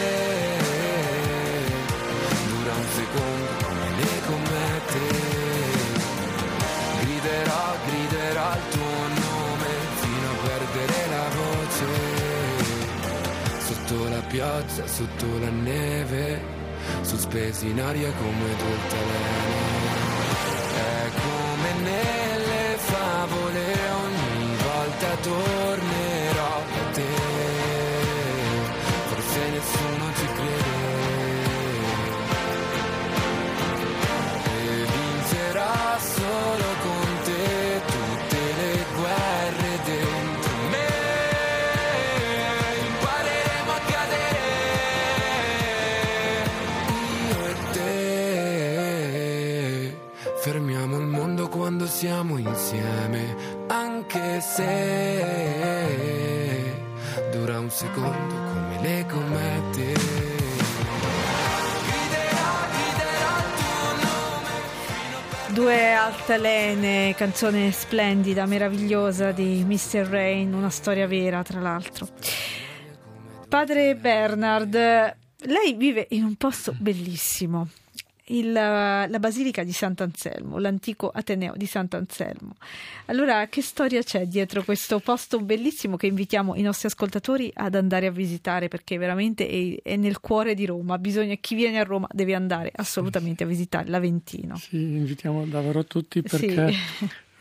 [2.47, 5.01] dura un secondo come ne commette.
[7.01, 9.71] Griderò, griderò il tuo nome
[10.01, 11.85] fino a perdere la voce.
[13.67, 16.56] Sotto la pioggia, sotto la neve
[17.07, 19.55] sospesi in aria come altalene.
[20.75, 23.63] È come nelle favole,
[24.03, 25.66] ogni volta tornerò
[66.27, 70.05] Due altalene, canzone splendida, meravigliosa di Mr.
[70.09, 72.05] Rain, una storia vera tra l'altro.
[73.47, 77.69] Padre Bernard, lei vive in un posto bellissimo,
[78.27, 82.55] il- la Basilica di Sant'Anselmo, l'antico Ateneo di Sant'Anselmo.
[83.05, 88.07] Allora, che storia c'è dietro questo posto bellissimo che invitiamo i nostri ascoltatori ad andare
[88.07, 90.97] a visitare perché veramente è, è nel cuore di Roma.
[90.97, 94.57] Bisogna, chi viene a Roma deve andare assolutamente a visitare l'Aventino.
[94.57, 96.37] Sì, invitiamo davvero tutti Sì.
[96.37, 96.73] perché,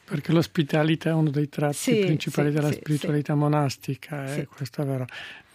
[0.05, 4.45] perché l'ospitalità è uno dei tratti Sì, principali sì, della sì, spiritualità monastica, e Sì.
[4.47, 5.07] questo è vero.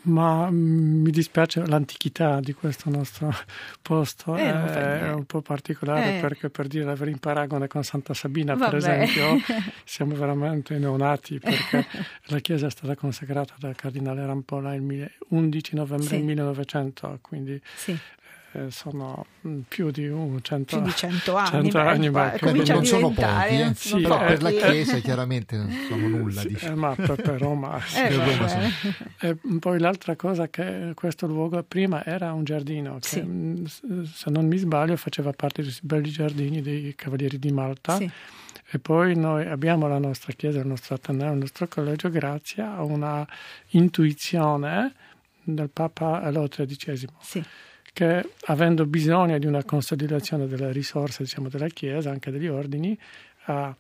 [0.04, 3.32] Ma mm, mi dispiace l'antichità di questo nostro
[3.82, 6.22] posto Eh, è un po' particolare Eh.
[6.22, 8.78] perché per dire avere in paragone con Santa Sabina, per Vabbè.
[8.78, 9.38] esempio,
[9.86, 11.86] siamo veramente neonati perché
[12.26, 16.22] la chiesa è stata consacrata dal cardinale Rampolla il mille- 11 novembre Sì.
[16.24, 17.96] 1900, quindi Sì,
[18.70, 22.82] sono mm, più di un cento, più di cento anni, 100 beh, anni, comincia non
[22.82, 23.74] a sono diventare, pochi, eh.
[23.74, 24.50] Sì, sono Però eh, per la.
[24.52, 26.42] Chiesa chiaramente non sono nulla.
[26.42, 28.00] Sì, eh, ma per, per Roma sì.
[28.00, 28.36] Eh, per vabbè.
[28.38, 28.70] Roma.
[29.20, 33.26] E poi l'altra cosa che questo luogo prima era un giardino che
[33.66, 38.10] s- se non mi sbaglio faceva parte dei belli giardini dei Cavalieri di Malta Sì,
[38.72, 42.84] e poi noi abbiamo la nostra chiesa, il nostro Ateneo, il nostro collegio grazie a
[42.84, 43.26] una
[43.70, 44.94] intuizione
[45.44, 47.44] del Papa Leo XIII sì,
[47.94, 52.98] che avendo bisogno di una consolidazione delle risorse diciamo, della Chiesa, anche degli ordini,
[53.46, 53.76] ha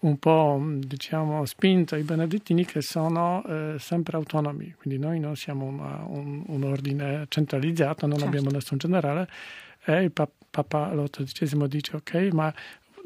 [0.00, 5.36] un po' mh, diciamo, spinto i benedettini che sono eh, sempre autonomi, quindi noi non
[5.36, 8.28] siamo una- un, un ordine centralizzato, non Certo.
[8.28, 9.28] abbiamo nessun generale
[9.84, 12.52] e il pa- Papa XIII dice ok, ma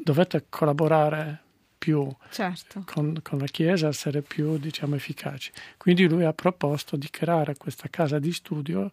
[0.03, 1.41] dovete collaborare
[1.77, 2.83] più certo.
[2.85, 5.51] con, con la Chiesa, essere più diciamo, efficaci.
[5.77, 8.89] Quindi lui ha proposto di creare questa casa di studio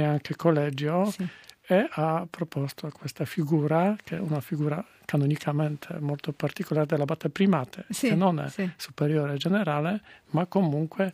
[0.00, 1.26] e anche collegio Sì.
[1.68, 8.08] e ha proposto questa figura, che è una figura canonicamente molto particolare dell'abate primate, Sì,
[8.08, 8.70] che non è sì.
[8.76, 11.12] superiore generale, ma comunque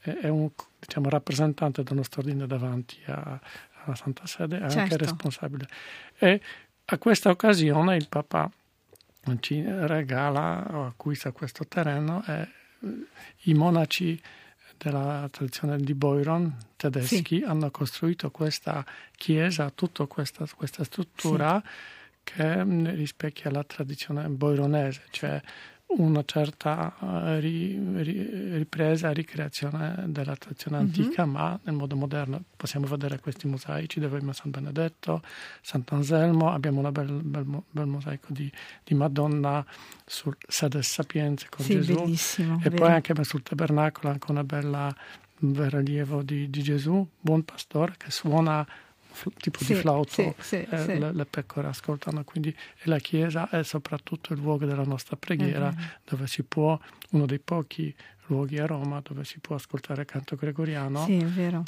[0.00, 3.40] è, un diciamo, rappresentante del nostro ordine davanti a-
[3.84, 4.96] alla Santa Sede, è anche Certo.
[4.96, 5.66] responsabile.
[6.18, 6.40] E
[6.86, 8.50] a questa occasione il Papa
[9.40, 12.48] ci regala o acquista questo terreno e eh,
[13.44, 14.20] i monaci
[14.78, 18.84] della tradizione di Boiron tedeschi hanno costruito questa
[19.16, 21.62] chiesa, tutta questa, questa struttura
[22.22, 25.40] che mh, rispecchia la tradizione boironese, cioè
[25.88, 30.82] una certa eh, ri- ri- ripresa e ricreazione della tradizione Mhm.
[30.84, 32.42] antica, ma nel modo moderno.
[32.56, 35.22] Possiamo vedere questi mosaici dove abbiamo San Benedetto,
[35.62, 38.50] Sant'Anselmo, abbiamo un bel, bel, bel mosaico di,
[38.84, 39.64] di Madonna
[40.04, 41.94] sul Sede Sapienze con Sì, Gesù.
[41.94, 42.56] bellissimo.
[42.62, 42.76] E vero.
[42.84, 44.94] poi anche sul tabernacolo anche una bella
[45.40, 48.66] un bel rilievo di, di Gesù, buon pastore, che suona
[49.38, 50.98] tipo Sì, di flauto, sì, sì, eh, sì.
[50.98, 55.90] Le, le pecore ascoltano, quindi la Chiesa è soprattutto il luogo della nostra preghiera, vero.
[56.04, 56.78] dove si può,
[57.10, 57.94] uno dei pochi
[58.26, 61.04] luoghi a Roma dove si può ascoltare canto gregoriano.
[61.04, 61.62] Sì, è vero.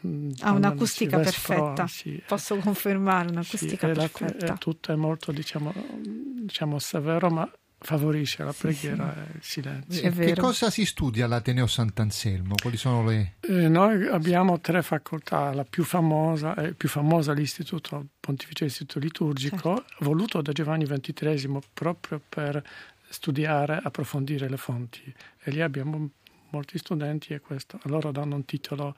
[0.00, 1.86] mh, Ha un'acustica vespro, perfetta.
[1.88, 4.54] sì, Posso confermare sì, un'acustica la- perfetta.
[4.54, 7.50] e tutto è molto diciamo, diciamo severo, ma
[7.84, 10.08] favorisce la Sì, preghiera e il silenzio.
[10.08, 12.54] È Che cosa si studia all'Ateneo Sant'Anselmo?
[12.60, 13.34] Quali sono le...
[13.40, 18.98] Eh, noi abbiamo tre facoltà, la più famosa, è più famosa è l'Istituto Pontificio Istituto
[18.98, 20.04] Liturgico, Certo.
[20.04, 22.62] voluto da Giovanni XXIII proprio per
[23.08, 25.14] studiare, approfondire le fonti.
[25.42, 26.08] E lì abbiamo
[26.50, 28.96] molti studenti e questo, loro danno un titolo,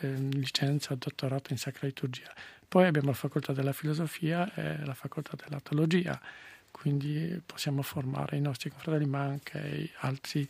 [0.00, 2.32] eh, licenza, dottorato in Sacra Liturgia.
[2.68, 6.20] Poi abbiamo la facoltà della filosofia e la facoltà della teologia,
[6.76, 10.46] quindi possiamo formare i nostri confratelli, ma anche altri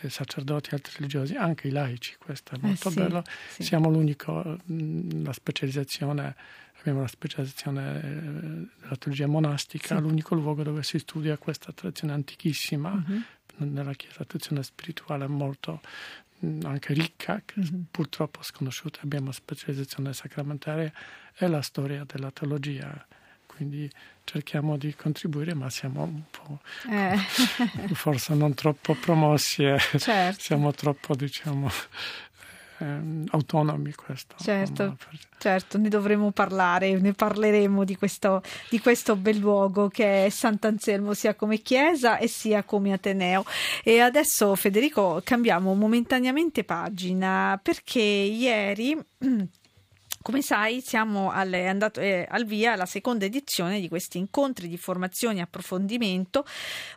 [0.00, 3.22] eh, sacerdoti, altri religiosi, anche i laici, questo è Eh molto sì, bello.
[3.48, 3.62] sì.
[3.62, 6.34] Siamo l'unico, mh, la specializzazione,
[6.80, 10.00] abbiamo la specializzazione eh, della teologia monastica, Sì.
[10.02, 13.24] l'unico luogo dove si studia questa tradizione antichissima Mhm.
[13.58, 15.80] nella Chiesa, tradizione spirituale molto
[16.44, 20.92] mm, anche ricca, che purtroppo sconosciuta, abbiamo specializzazione sacramentale
[21.38, 23.06] e la storia della teologia
[23.60, 23.90] quindi
[24.24, 27.14] cerchiamo di contribuire, ma siamo un po' eh.
[27.92, 30.40] forse non troppo promossi e certo.
[30.40, 31.68] siamo troppo, diciamo,
[32.78, 33.00] eh,
[33.32, 34.36] autonomi questo.
[34.38, 34.96] Certo,
[35.36, 38.40] certo, ne dovremo parlare, ne parleremo di questo,
[38.70, 43.44] di questo bel luogo che è Sant'Anselmo sia come chiesa e sia come Ateneo.
[43.84, 48.98] E adesso Federico cambiamo momentaneamente pagina perché ieri
[50.22, 54.76] come sai, siamo al, andato eh, al via la seconda edizione di questi incontri di
[54.76, 56.44] formazione e approfondimento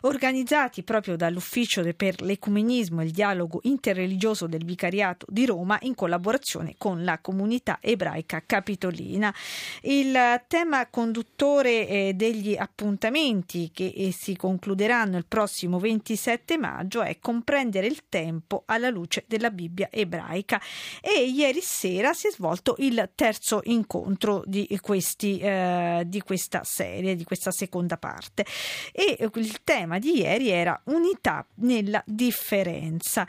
[0.02, 6.74] organizzati proprio dall'Ufficio per l'Ecumenismo e il Dialogo Interreligioso del Vicariato di Roma in collaborazione
[6.76, 9.34] con la comunità ebraica capitolina.
[9.82, 17.18] Il tema conduttore eh, degli appuntamenti che eh, si concluderanno il prossimo 27 maggio è
[17.20, 20.60] comprendere il tempo alla luce della Bibbia ebraica
[21.00, 27.14] e ieri sera si è svolto il terzo incontro di, questi, eh, di questa serie,
[27.14, 28.44] di questa seconda parte.
[28.92, 33.26] E il tema di ieri era unità nella differenza.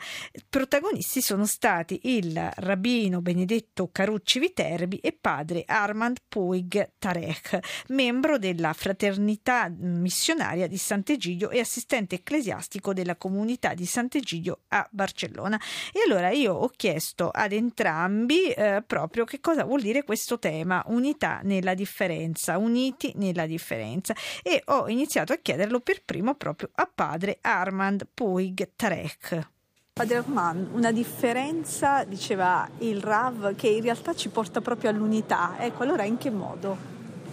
[0.48, 8.72] Protagonisti sono stati il rabbino Benedetto Carucci Viterbi e padre Armand Puig Tarek, membro della
[8.72, 15.60] fraternità missionaria di Sant'Egidio e assistente ecclesiastico della comunità di Sant'Egidio a Barcellona.
[15.92, 20.38] E allora io ho chiesto ad entrambi eh, proprio che cosa vuol vuol dire questo
[20.38, 24.14] tema, unità nella differenza, uniti nella differenza.
[24.42, 29.48] E ho iniziato a chiederlo per primo proprio a padre Armand Puig Tarek.
[29.92, 35.56] Padre Armand, una differenza, diceva il Rav, che in realtà ci porta proprio all'unità.
[35.58, 36.76] Ecco, allora in che modo?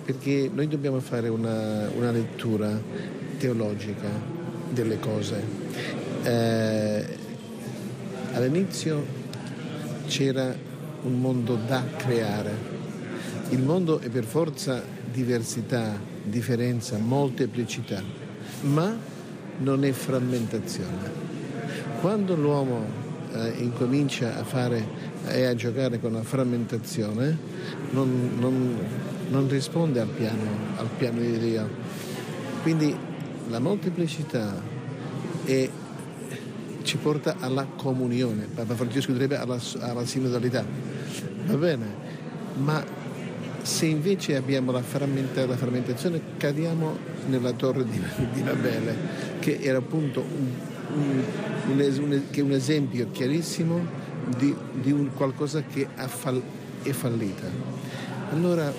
[0.04, 2.78] Perché noi dobbiamo fare una, una lettura
[3.38, 4.10] teologica
[4.70, 5.44] delle cose.
[6.24, 7.18] Eh,
[8.34, 9.22] all'inizio
[10.08, 10.72] c'era
[11.04, 12.82] un mondo da creare.
[13.50, 14.82] Il mondo è per forza
[15.12, 18.02] diversità, differenza, molteplicità,
[18.62, 18.96] ma
[19.60, 21.32] non è frammentazione.
[22.02, 22.86] Quando l'uomo
[23.34, 27.38] eh, incomincia a fare e a giocare con la frammentazione,
[27.92, 28.78] non, non,
[29.30, 30.44] non risponde al piano,
[30.78, 31.70] al piano di Dio.
[32.62, 32.96] Quindi
[33.50, 34.62] la molteplicità
[35.46, 35.70] è
[36.84, 38.48] ci porta alla comunione.
[38.54, 40.64] Papa Francesco direbbe alla, alla sinodalità.
[41.46, 41.86] Va bene?
[42.56, 42.84] Ma
[43.62, 48.02] se invece abbiamo la, frammenta, la frammentazione cadiamo nella torre di,
[48.34, 48.96] di Babele,
[49.40, 50.52] che era appunto un,
[50.96, 51.24] un,
[51.70, 53.80] un, un esempio chiarissimo
[54.38, 56.42] di, di qualcosa che fall,
[56.82, 57.48] è fallita.
[58.32, 58.72] Allora,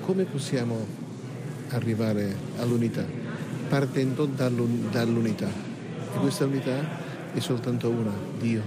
[0.00, 0.84] come possiamo
[1.70, 3.04] arrivare all'unità?
[3.68, 5.48] Partendo dall'unità.
[5.48, 6.84] E questa unità
[7.32, 8.62] è soltanto una, Dio.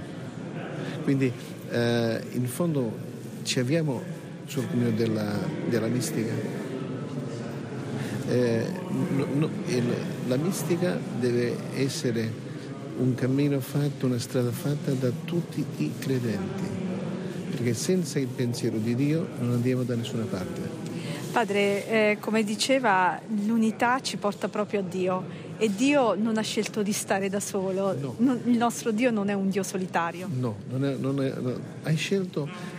[1.03, 1.31] Quindi
[1.69, 3.07] eh, in fondo
[3.49, 3.99] ci avviamo
[4.45, 6.31] sul cammino della, della mistica.
[8.27, 8.63] Eh,
[9.15, 9.91] no, no, il,
[10.27, 12.31] la mistica deve essere
[12.99, 16.63] un cammino fatto, una strada fatta da tutti i credenti,
[17.49, 20.77] perché senza il pensiero di Dio non andiamo da nessuna parte.
[21.31, 25.23] Padre, eh, come diceva, l'unità ci porta proprio a Dio
[25.57, 28.13] e Dio non ha scelto di stare da solo, no.
[28.17, 30.29] non, il nostro Dio non è un Dio solitario.
[30.31, 31.53] No, non è, non è, no.
[31.83, 32.77] hai scelto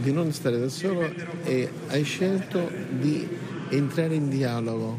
[0.00, 1.08] di non stare da solo
[1.44, 3.26] e hai scelto di
[3.70, 4.98] entrare in dialogo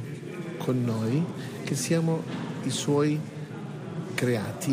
[0.58, 1.24] con noi,
[1.64, 2.24] che siamo
[2.64, 3.20] i suoi
[4.14, 4.72] creati,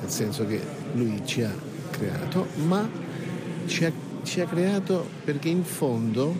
[0.00, 0.60] nel senso che
[0.94, 1.52] lui ci ha
[1.90, 2.88] creato, ma
[3.66, 6.34] ci ha, ci ha creato perché in fondo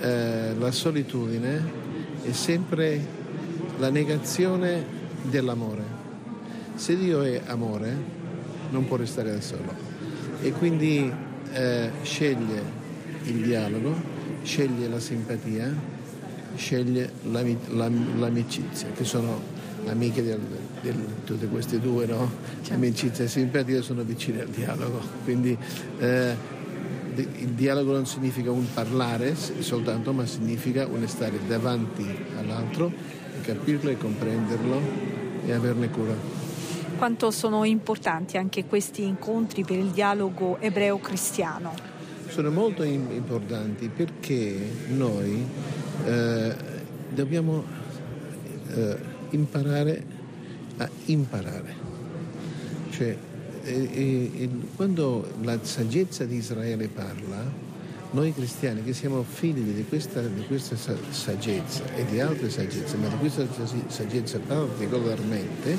[0.00, 1.84] eh, la solitudine
[2.22, 3.04] è sempre
[3.78, 4.84] la negazione
[5.22, 6.04] dell'amore.
[6.74, 7.94] Se Dio è amore,
[8.70, 9.94] non può restare da solo
[10.42, 11.10] e quindi
[11.52, 12.62] eh, sceglie
[13.24, 13.94] il dialogo,
[14.42, 15.74] sceglie la simpatia,
[16.56, 19.54] sceglie l'amicizia, che sono
[19.86, 20.92] amiche di
[21.24, 22.30] tutte queste due, no?
[22.56, 22.74] Certo.
[22.74, 25.00] Amicizia e simpatia sono vicine al dialogo.
[25.24, 25.56] Quindi
[25.98, 26.34] eh,
[27.14, 32.06] il dialogo non significa un parlare soltanto, ma significa un stare davanti
[32.38, 32.92] all'altro
[33.42, 34.80] capirlo e comprenderlo
[35.46, 36.45] e averne cura.
[36.96, 41.74] Quanto sono importanti anche questi incontri per il dialogo ebreo-cristiano?
[42.28, 45.46] Sono molto importanti perché noi
[46.04, 46.54] eh,
[47.10, 47.64] dobbiamo
[48.74, 48.96] eh,
[49.30, 50.04] imparare
[50.78, 51.74] a imparare.
[52.90, 53.16] Cioè,
[53.64, 57.64] eh, quando la saggezza di Israele parla,
[58.12, 60.76] noi cristiani che siamo figli di questa, di questa
[61.10, 63.46] saggezza e di altre saggezze, ma di questa
[63.88, 65.76] saggezza particolarmente,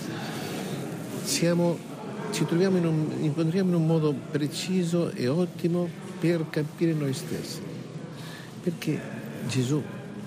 [1.28, 1.78] siamo
[2.32, 7.60] ci troviamo in un, incontriamo in un modo preciso e ottimo per capire noi stessi.
[8.64, 9.00] Perché
[9.48, 9.82] Gesù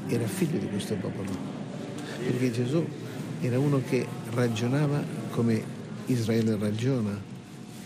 [0.06, 1.30] era figlio di questo popolo,
[2.24, 2.84] perché Gesù
[3.40, 5.62] era uno che ragionava come
[6.06, 7.18] Israele ragiona,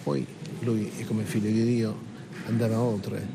[0.03, 0.27] poi
[0.61, 1.97] lui come figlio di Dio
[2.47, 3.27] andava oltre,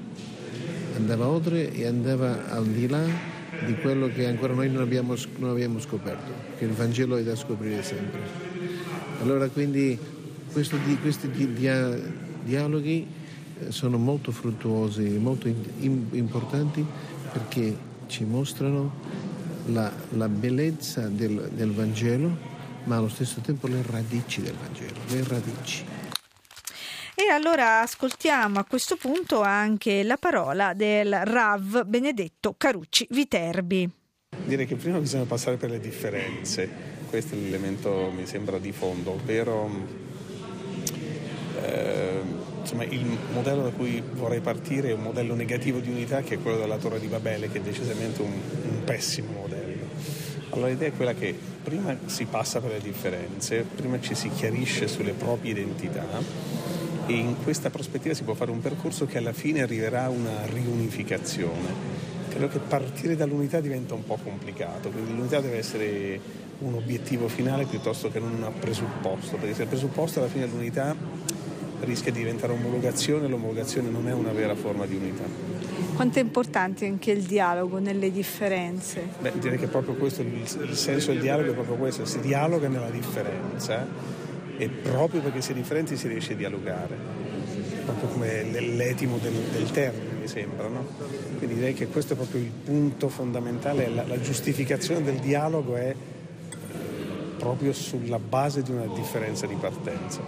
[0.95, 3.03] andava oltre e andava al di là
[3.65, 7.35] di quello che ancora noi non abbiamo, non abbiamo scoperto, che il Vangelo è da
[7.35, 8.48] scoprire sempre.
[9.21, 9.99] Allora quindi
[10.51, 11.97] questo, questi dia,
[12.43, 13.05] dialoghi
[13.59, 16.85] eh, sono molto fruttuosi, molto in, importanti
[17.31, 17.75] perché
[18.07, 19.27] ci mostrano
[19.67, 22.35] la, la bellezza del, del Vangelo,
[22.85, 25.85] ma allo stesso tempo le radici del Vangelo, le radici.
[27.13, 33.89] E allora ascoltiamo a questo punto anche la parola del Rav Benedetto Carucci Viterbi.
[34.45, 39.13] Direi che prima bisogna passare per le differenze, questo è l'elemento mi sembra di fondo,
[39.13, 39.67] ovvero
[41.59, 42.21] eh,
[42.61, 46.39] insomma, il modello da cui vorrei partire è un modello negativo di unità che è
[46.39, 49.87] quello della Torre di Babele, che è decisamente un, un pessimo modello.
[50.51, 54.87] Allora l'idea è quella che prima si passa per le differenze, prima ci si chiarisce
[54.87, 56.05] sulle proprie identità
[57.07, 60.45] e in questa prospettiva si può fare un percorso che alla fine arriverà a una
[60.45, 61.97] riunificazione.
[62.29, 66.19] Credo che partire dall'unità diventa un po' complicato, quindi l'unità deve essere
[66.59, 70.95] un obiettivo finale piuttosto che non un presupposto, perché se il presupposto alla fine l'unità
[71.81, 75.23] rischia di diventare omologazione l'omologazione non è una vera forma di unità.
[75.95, 79.07] Quanto è importante anche il dialogo nelle differenze?
[79.19, 82.67] Beh, direi che proprio questo, il, il senso del dialogo è proprio questo, si dialoga
[82.67, 83.85] nella differenza
[84.57, 86.95] e proprio perché si è differenti si riesce a dialogare,
[87.85, 90.67] proprio come l'etimo del, del termine mi sembra.
[90.67, 90.85] No?
[91.37, 95.95] Quindi direi che questo è proprio il punto fondamentale, la, la giustificazione del dialogo è
[97.39, 100.19] proprio sulla base di una differenza di partenza.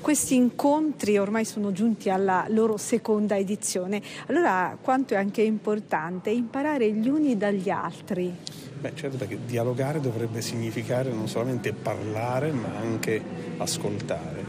[0.00, 6.90] Questi incontri ormai sono giunti alla loro seconda edizione, allora quanto è anche importante imparare
[6.92, 8.34] gli uni dagli altri?
[8.80, 13.22] Beh, certo, perché dialogare dovrebbe significare non solamente parlare, ma anche
[13.56, 14.44] ascoltare.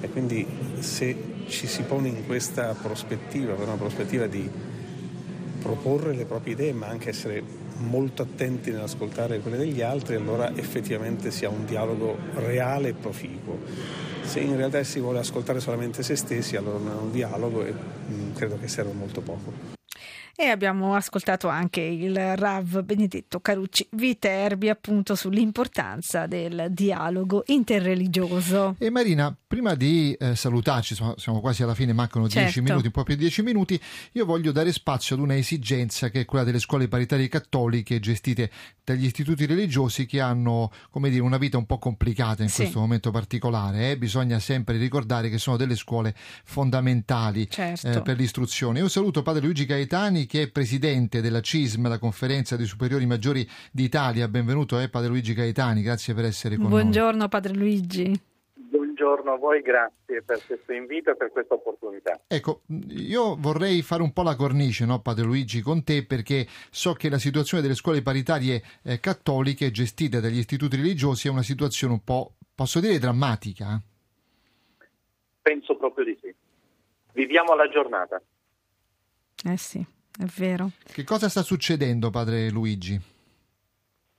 [0.00, 0.46] E quindi
[0.80, 1.16] se
[1.46, 4.46] ci si pone in questa prospettiva, per una prospettiva di
[5.62, 7.42] proporre le proprie idee, ma anche essere
[7.78, 13.58] molto attenti nell'ascoltare quelle degli altri, allora effettivamente si ha un dialogo reale e proficuo.
[14.22, 17.72] Se in realtà si vuole ascoltare solamente se stessi, allora non è un dialogo e
[17.72, 19.82] mm, credo che serva molto poco.
[20.36, 28.74] E abbiamo ascoltato anche il Rav Benedetto Carucci Viterbi appunto sull'importanza del dialogo interreligioso.
[28.78, 32.40] E Marina, prima di eh, salutarci, siamo quasi alla fine, mancano certo.
[32.40, 33.80] dieci minuti, un po' più di dieci minuti,
[34.12, 38.50] io voglio dare spazio ad una esigenza che è quella delle scuole paritarie cattoliche gestite
[38.82, 42.62] dagli istituti religiosi che hanno, come dire, una vita un po' complicata in sì.
[42.62, 43.92] questo momento particolare.
[43.92, 43.98] Eh?
[43.98, 46.12] Bisogna sempre ricordare che sono delle scuole
[46.44, 47.88] fondamentali certo.
[47.88, 48.80] eh, per l'istruzione.
[48.80, 53.48] Io saluto padre Luigi Gaetani che è presidente della CISM, la Conferenza dei Superiori Maggiori
[53.70, 54.28] d'Italia.
[54.28, 57.28] Benvenuto eh, Padre Luigi Gaetani, grazie per essere con Buongiorno, noi.
[57.28, 58.20] Buongiorno Padre Luigi.
[58.54, 62.20] Buongiorno a voi, grazie per questo invito e per questa opportunità.
[62.26, 66.92] Ecco, io vorrei fare un po' la cornice, no, Padre Luigi, con te perché so
[66.94, 71.92] che la situazione delle scuole paritarie eh, cattoliche gestite dagli istituti religiosi è una situazione
[71.94, 73.80] un po', posso dire, drammatica.
[75.42, 76.34] Penso proprio di sì.
[77.12, 78.22] Viviamo la giornata.
[79.44, 79.84] Eh sì.
[80.16, 80.70] È vero.
[80.84, 82.98] Che cosa sta succedendo, padre Luigi?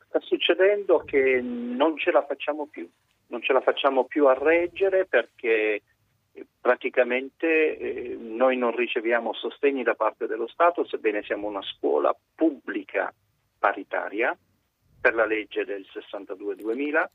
[0.08, 2.90] Sta succedendo che non ce la facciamo più,
[3.28, 5.82] non ce la facciamo più a reggere perché
[6.34, 12.14] eh, praticamente eh, noi non riceviamo sostegni da parte dello Stato, sebbene siamo una scuola
[12.36, 13.14] pubblica
[13.58, 14.38] paritaria
[15.00, 17.06] per la legge del 62-2000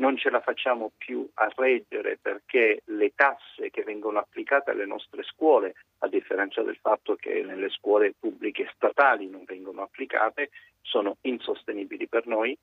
[0.00, 5.22] non ce la facciamo più a reggere perché le tasse che vengono applicate alle nostre
[5.22, 12.08] scuole, a differenza del fatto che nelle scuole pubbliche statali non vengono applicate, sono insostenibili
[12.08, 12.56] per noi.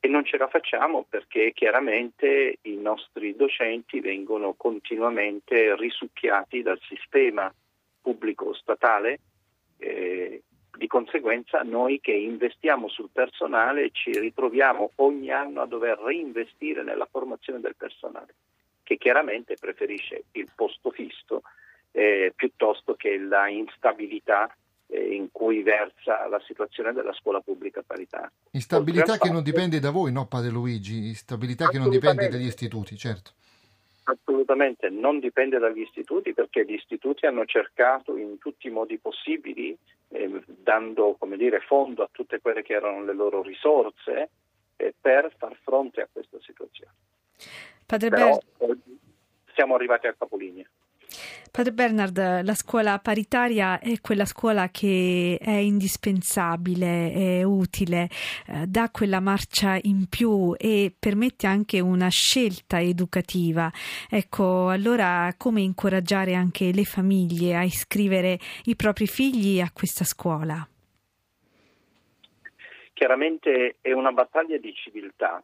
[0.00, 7.52] E non ce la facciamo perché chiaramente i nostri docenti vengono continuamente risucchiati dal sistema
[8.00, 9.18] pubblico statale
[9.76, 10.42] eh,
[10.78, 17.08] di conseguenza noi che investiamo sul personale ci ritroviamo ogni anno a dover reinvestire nella
[17.10, 18.34] formazione del personale,
[18.84, 21.42] che chiaramente preferisce il posto fisso
[21.90, 24.54] eh, piuttosto che la instabilità
[24.86, 28.30] eh, in cui versa la situazione della scuola pubblica paritaria.
[28.52, 31.08] Instabilità che non dipende da voi, no Padre Luigi?
[31.08, 33.32] Instabilità che non dipende dagli istituti, certo.
[34.04, 39.76] Assolutamente, non dipende dagli istituti perché gli istituti hanno cercato in tutti i modi possibili,
[40.08, 44.30] eh, dando dire, fondo a tutte quelle che erano le loro risorse,
[44.76, 46.92] eh, per far fronte a questa situazione.
[47.86, 48.78] Padre Però Ber-
[49.54, 50.68] siamo arrivati al capolinea.
[51.50, 58.08] Padre Bernard, la scuola paritaria è quella scuola che è indispensabile, è utile,
[58.46, 63.72] eh, dà quella marcia in più e permette anche una scelta educativa.
[64.08, 70.64] Ecco, allora come incoraggiare anche le famiglie a iscrivere i propri figli a questa scuola?
[72.92, 75.42] Chiaramente è una battaglia di civiltà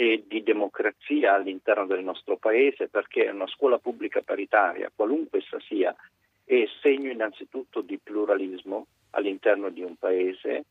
[0.00, 5.94] e di democrazia all'interno del nostro paese perché una scuola pubblica paritaria, qualunque essa sia,
[6.42, 10.64] è segno innanzitutto di pluralismo all'interno di un paese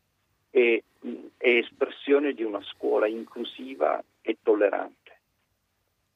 [0.50, 0.82] e
[1.36, 5.20] è espressione di una scuola inclusiva e tollerante.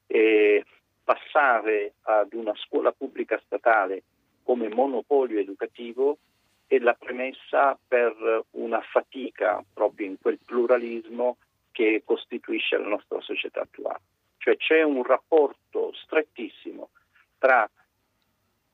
[0.07, 0.65] E
[1.01, 4.03] passare ad una scuola pubblica statale
[4.43, 6.17] come monopolio educativo
[6.67, 11.37] è la premessa per una fatica proprio in quel pluralismo
[11.75, 13.99] che costituisce la nostra società attuale.
[14.37, 16.91] Cioè c'è un rapporto strettissimo
[17.37, 17.69] tra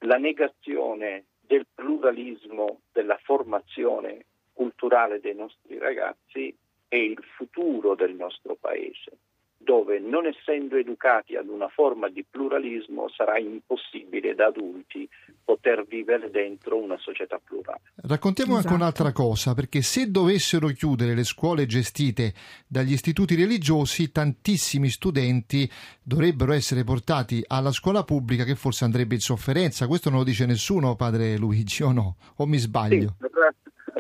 [0.02, 6.56] la negazione del pluralismo della formazione culturale dei nostri ragazzi
[6.88, 9.18] e il futuro del nostro paese
[9.64, 15.08] dove non essendo educati ad una forma di pluralismo sarà impossibile da adulti
[15.44, 17.82] poter vivere dentro una società plurale.
[17.96, 18.68] Raccontiamo esatto.
[18.68, 22.34] anche un'altra cosa, perché se dovessero chiudere le scuole gestite
[22.68, 25.70] dagli istituti religiosi, tantissimi studenti
[26.02, 29.88] dovrebbero essere portati alla scuola pubblica che forse andrebbe in sofferenza.
[29.88, 32.16] Questo non lo dice nessuno, padre Luigi, o no?
[32.38, 33.16] O mi sbaglio?
[33.20, 33.30] Sì,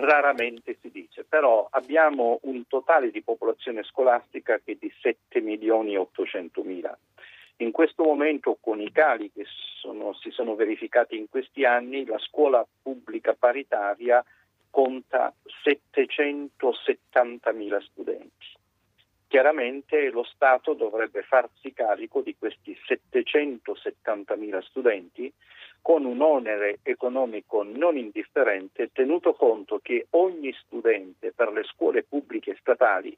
[0.01, 5.93] raramente si dice, però abbiamo un totale di popolazione scolastica che è di 7 milioni
[5.93, 6.97] e 800 mila.
[7.57, 9.45] In questo momento, con i cali che
[9.79, 14.25] sono, si sono verificati in questi anni, la scuola pubblica paritaria
[14.71, 15.31] conta
[15.63, 18.59] 770 mila studenti.
[19.31, 25.31] Chiaramente lo Stato dovrebbe farsi carico di questi 770 mila studenti
[25.81, 32.57] con un onere economico non indifferente, tenuto conto che ogni studente per le scuole pubbliche
[32.59, 33.17] statali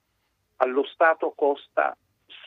[0.57, 1.97] allo Stato costa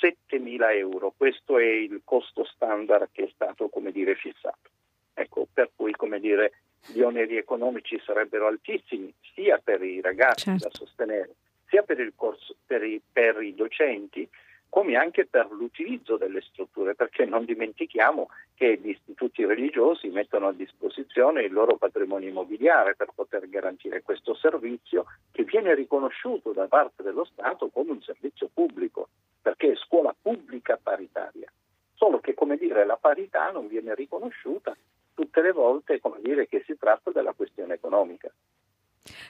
[0.01, 4.71] 7.000 euro, questo è il costo standard che è stato come dire, fissato.
[5.12, 6.53] Ecco, per cui come dire,
[6.87, 10.69] gli oneri economici sarebbero altissimi sia per i ragazzi certo.
[10.69, 11.35] da sostenere,
[11.69, 14.29] sia per, corso, per, i, per i docenti,
[14.69, 20.53] come anche per l'utilizzo delle strutture, perché non dimentichiamo che gli istituti religiosi mettono a
[20.53, 27.03] disposizione il loro patrimonio immobiliare per poter garantire questo servizio che viene riconosciuto da parte
[27.03, 29.09] dello Stato come un servizio pubblico,
[29.41, 31.51] perché è scuola pubblica paritaria.
[31.95, 34.77] Solo che, come dire, la parità non viene riconosciuta
[35.14, 38.31] tutte le volte, come dire, che si tratta della questione economica.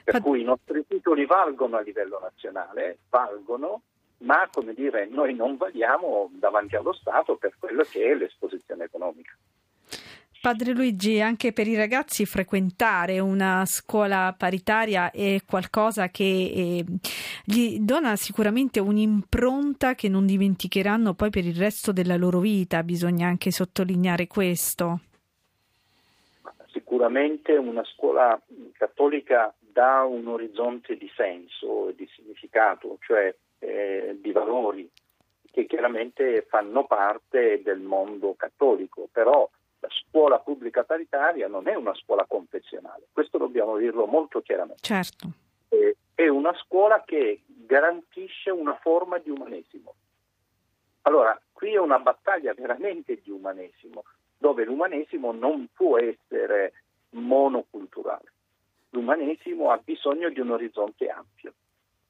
[0.03, 3.81] Per cui i nostri titoli valgono a livello nazionale, valgono
[4.19, 9.35] ma come dire, noi non valiamo davanti allo Stato per quello che è l'esposizione economica.
[10.39, 16.85] Padre Luigi, anche per i ragazzi frequentare una scuola paritaria è qualcosa che eh,
[17.43, 23.27] gli dona sicuramente un'impronta che non dimenticheranno poi per il resto della loro vita, bisogna
[23.27, 25.01] anche sottolineare questo.
[26.77, 28.39] Sicuramente una scuola
[28.73, 34.87] cattolica dà un orizzonte di senso e di significato, cioè eh, di valori
[35.51, 39.49] che chiaramente fanno parte del mondo cattolico, però
[39.79, 44.83] la scuola pubblica paritaria non è una scuola confessionale, questo dobbiamo dirlo molto chiaramente.
[44.83, 45.27] Certo.
[45.69, 49.95] Eh, è una scuola che garantisce una forma di umanesimo.
[51.01, 54.03] Allora, qui è una battaglia veramente di umanesimo,
[54.37, 56.73] dove l'umanesimo non può essere
[57.11, 58.31] monoculturale.
[58.91, 61.53] L'umanesimo ha bisogno di un orizzonte ampio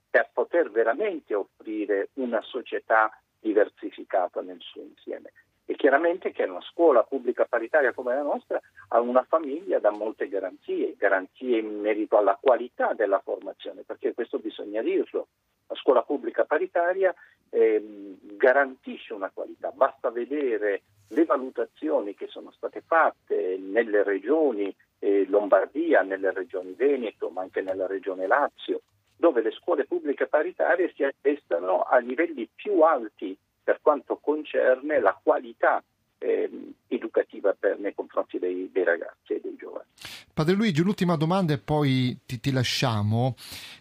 [0.10, 5.32] per poter veramente offrire una società diversificata nel suo insieme.
[5.70, 8.58] E chiaramente che una scuola pubblica paritaria come la nostra
[8.88, 14.40] ha una famiglia da molte garanzie, garanzie in merito alla qualità della formazione, perché questo
[14.40, 15.28] bisogna dirlo.
[15.68, 17.14] La scuola pubblica paritaria
[17.50, 25.26] eh, garantisce una qualità, basta vedere le valutazioni che sono state fatte nelle regioni eh,
[25.28, 28.84] Lombardia, nelle regioni Veneto, ma anche nella regione Lazio,
[29.18, 33.38] dove le scuole pubbliche paritarie si attestano a livelli più alti
[33.68, 35.84] per quanto concerne la qualità
[36.20, 36.50] eh,
[36.88, 39.86] educativa per, nei confronti dei, dei, ragazzi e dei giovani.
[40.34, 43.36] Padre Luigi, l'ultima domanda e poi ti, ti lasciamo.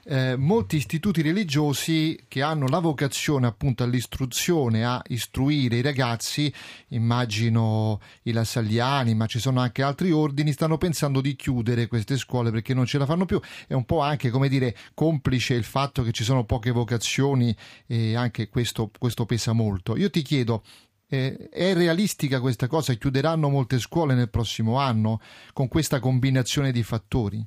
[0.05, 6.53] Eh, molti istituti religiosi che hanno la vocazione appunto all'istruzione, a istruire i ragazzi,
[6.89, 12.51] immagino i Lassagliani, ma ci sono anche altri ordini, stanno pensando di chiudere queste scuole
[12.51, 13.39] perché non ce la fanno più.
[13.67, 17.55] È un po' anche, come dire, complice il fatto che ci sono poche vocazioni
[17.87, 19.97] e anche questo, questo pesa molto.
[19.97, 20.63] Io ti chiedo,
[21.09, 22.93] eh, è realistica questa cosa?
[22.95, 25.21] Chiuderanno molte scuole nel prossimo anno
[25.53, 27.45] con questa combinazione di fattori?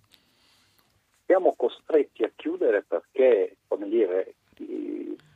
[1.25, 4.35] Siamo costretti a chiudere perché, come dire,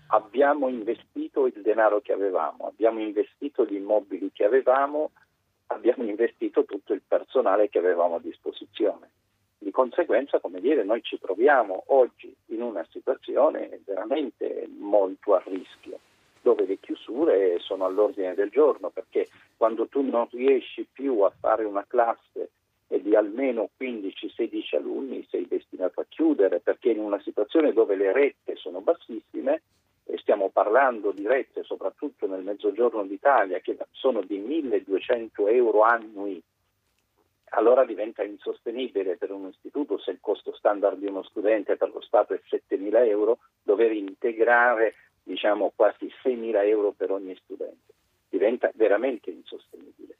[0.08, 5.12] abbiamo investito il denaro che avevamo, abbiamo investito gli immobili che avevamo,
[5.68, 9.12] abbiamo investito tutto il personale che avevamo a disposizione.
[9.58, 16.00] Di conseguenza, come dire, noi ci troviamo oggi in una situazione veramente molto a rischio
[16.44, 21.64] dove le chiusure sono all'ordine del giorno, perché quando tu non riesci più a fare
[21.64, 22.50] una classe
[22.88, 28.56] di almeno 15-16 alunni sei destinato a chiudere, perché in una situazione dove le rette
[28.56, 29.62] sono bassissime,
[30.06, 36.42] e stiamo parlando di rette soprattutto nel mezzogiorno d'Italia che sono di 1200 euro annui,
[37.56, 42.02] allora diventa insostenibile per un istituto se il costo standard di uno studente per lo
[42.02, 47.94] Stato è 7000 euro, dover integrare diciamo quasi 6.000 euro per ogni studente.
[48.30, 50.18] Diventa veramente insostenibile.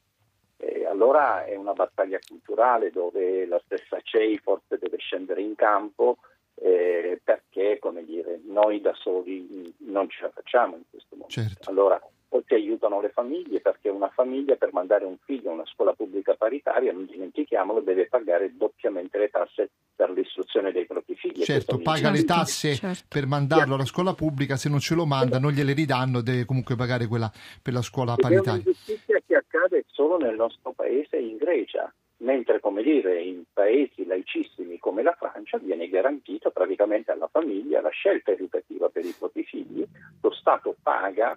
[0.56, 6.18] E allora è una battaglia culturale dove la stessa CEI forse deve scendere in campo
[6.54, 11.34] eh, perché, come dire, noi da soli non ce la facciamo in questo momento.
[11.34, 11.68] Certo.
[11.68, 12.00] Allora
[12.36, 15.92] o ti aiutano le famiglie perché una famiglia per mandare un figlio a una scuola
[15.92, 21.44] pubblica paritaria, non dimentichiamolo, deve pagare doppiamente le tasse per l'istruzione dei propri figli.
[21.44, 23.04] Certo, paga le tasse certo.
[23.08, 26.74] per mandarlo alla scuola pubblica, se non ce lo manda non gliele ridanno, deve comunque
[26.74, 27.30] pagare quella
[27.62, 28.50] per la scuola paritaria.
[28.50, 34.04] È un'ingiustizia che accade solo nel nostro paese in Grecia, mentre come dire in paesi
[34.04, 39.44] laicissimi come la Francia viene garantita praticamente alla famiglia la scelta educativa per i propri
[39.44, 39.86] figli,
[40.20, 41.36] lo Stato paga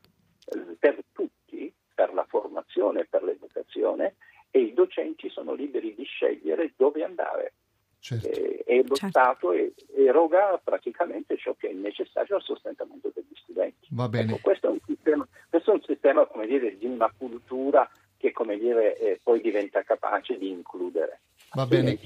[0.79, 4.15] per tutti, per la formazione e per l'educazione
[4.51, 7.53] e i docenti sono liberi di scegliere dove andare.
[7.99, 8.27] Certo.
[8.27, 9.07] E, e, lo certo.
[9.07, 9.51] Stato
[9.95, 13.87] eroga praticamente ciò che è necessario al sostentamento degli studenti.
[13.89, 14.31] Va bene.
[14.31, 18.31] Ecco, questo, è un sistema, questo è un sistema come dire, di una cultura che
[18.31, 21.21] come dire, eh, poi diventa capace di includere.
[21.51, 21.97] Va bene,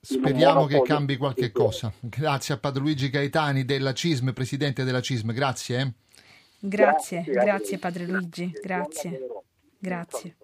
[0.00, 1.92] speriamo che cambi qualche cosa.
[2.00, 5.94] Grazie a Padre Luigi Gaetani della CISM, presidente della CISM, grazie.
[6.66, 6.68] Eh.
[6.68, 9.20] Grazie, grazie, grazie Padre Luigi, grazie.
[9.78, 10.36] Grazie.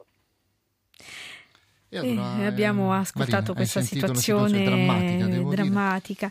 [1.89, 5.51] E allora, e abbiamo ascoltato Marina, questa situazione, situazione drammatica.
[5.51, 6.31] drammatica.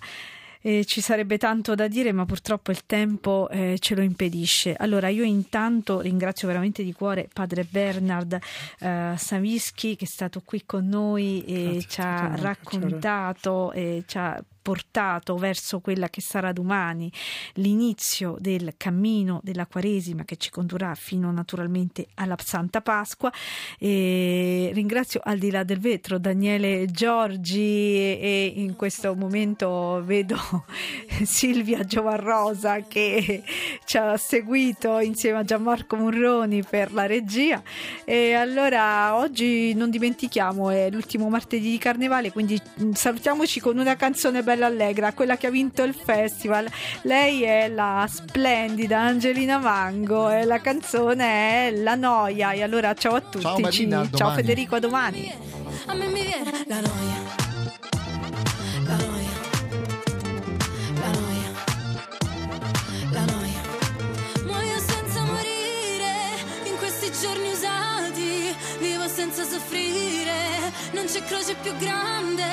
[0.63, 4.75] Eh, ci sarebbe tanto da dire, ma purtroppo il tempo eh, ce lo impedisce.
[4.75, 8.39] Allora, io intanto ringrazio veramente di cuore padre Bernard
[8.79, 14.17] eh, Savischi che è stato qui con noi e Grazie, ci ha raccontato e ci
[14.17, 17.11] ha portato verso quella che sarà domani
[17.55, 23.31] l'inizio del cammino della Quaresima che ci condurrà fino naturalmente alla Santa Pasqua.
[23.79, 30.37] E ringrazio al di là del vetro Daniele Giorgi e in questo momento vedo
[31.23, 33.43] Silvia Giovarrosa che
[33.85, 37.61] ci ha seguito insieme a Gianmarco Murroni per la regia.
[38.05, 42.59] E allora oggi non dimentichiamo, è l'ultimo martedì di Carnevale, quindi
[42.93, 46.69] salutiamoci con una canzone bella Bella Allegra, quella che ha vinto il festival.
[47.03, 52.51] Lei è la splendida Angelina Mango e la canzone è La Noia.
[52.51, 53.39] E allora ciao a tutti.
[53.39, 55.33] Ciao, Marina, ciao Federico, a domani.
[55.85, 57.15] A me mi viene la noia.
[58.83, 59.39] La noia.
[60.99, 61.49] La noia.
[63.11, 63.61] La noia.
[64.43, 66.13] Muoio senza morire
[66.65, 68.53] in questi giorni usati.
[68.79, 70.39] Vivo senza soffrire.
[70.91, 72.51] Non c'è croce più grande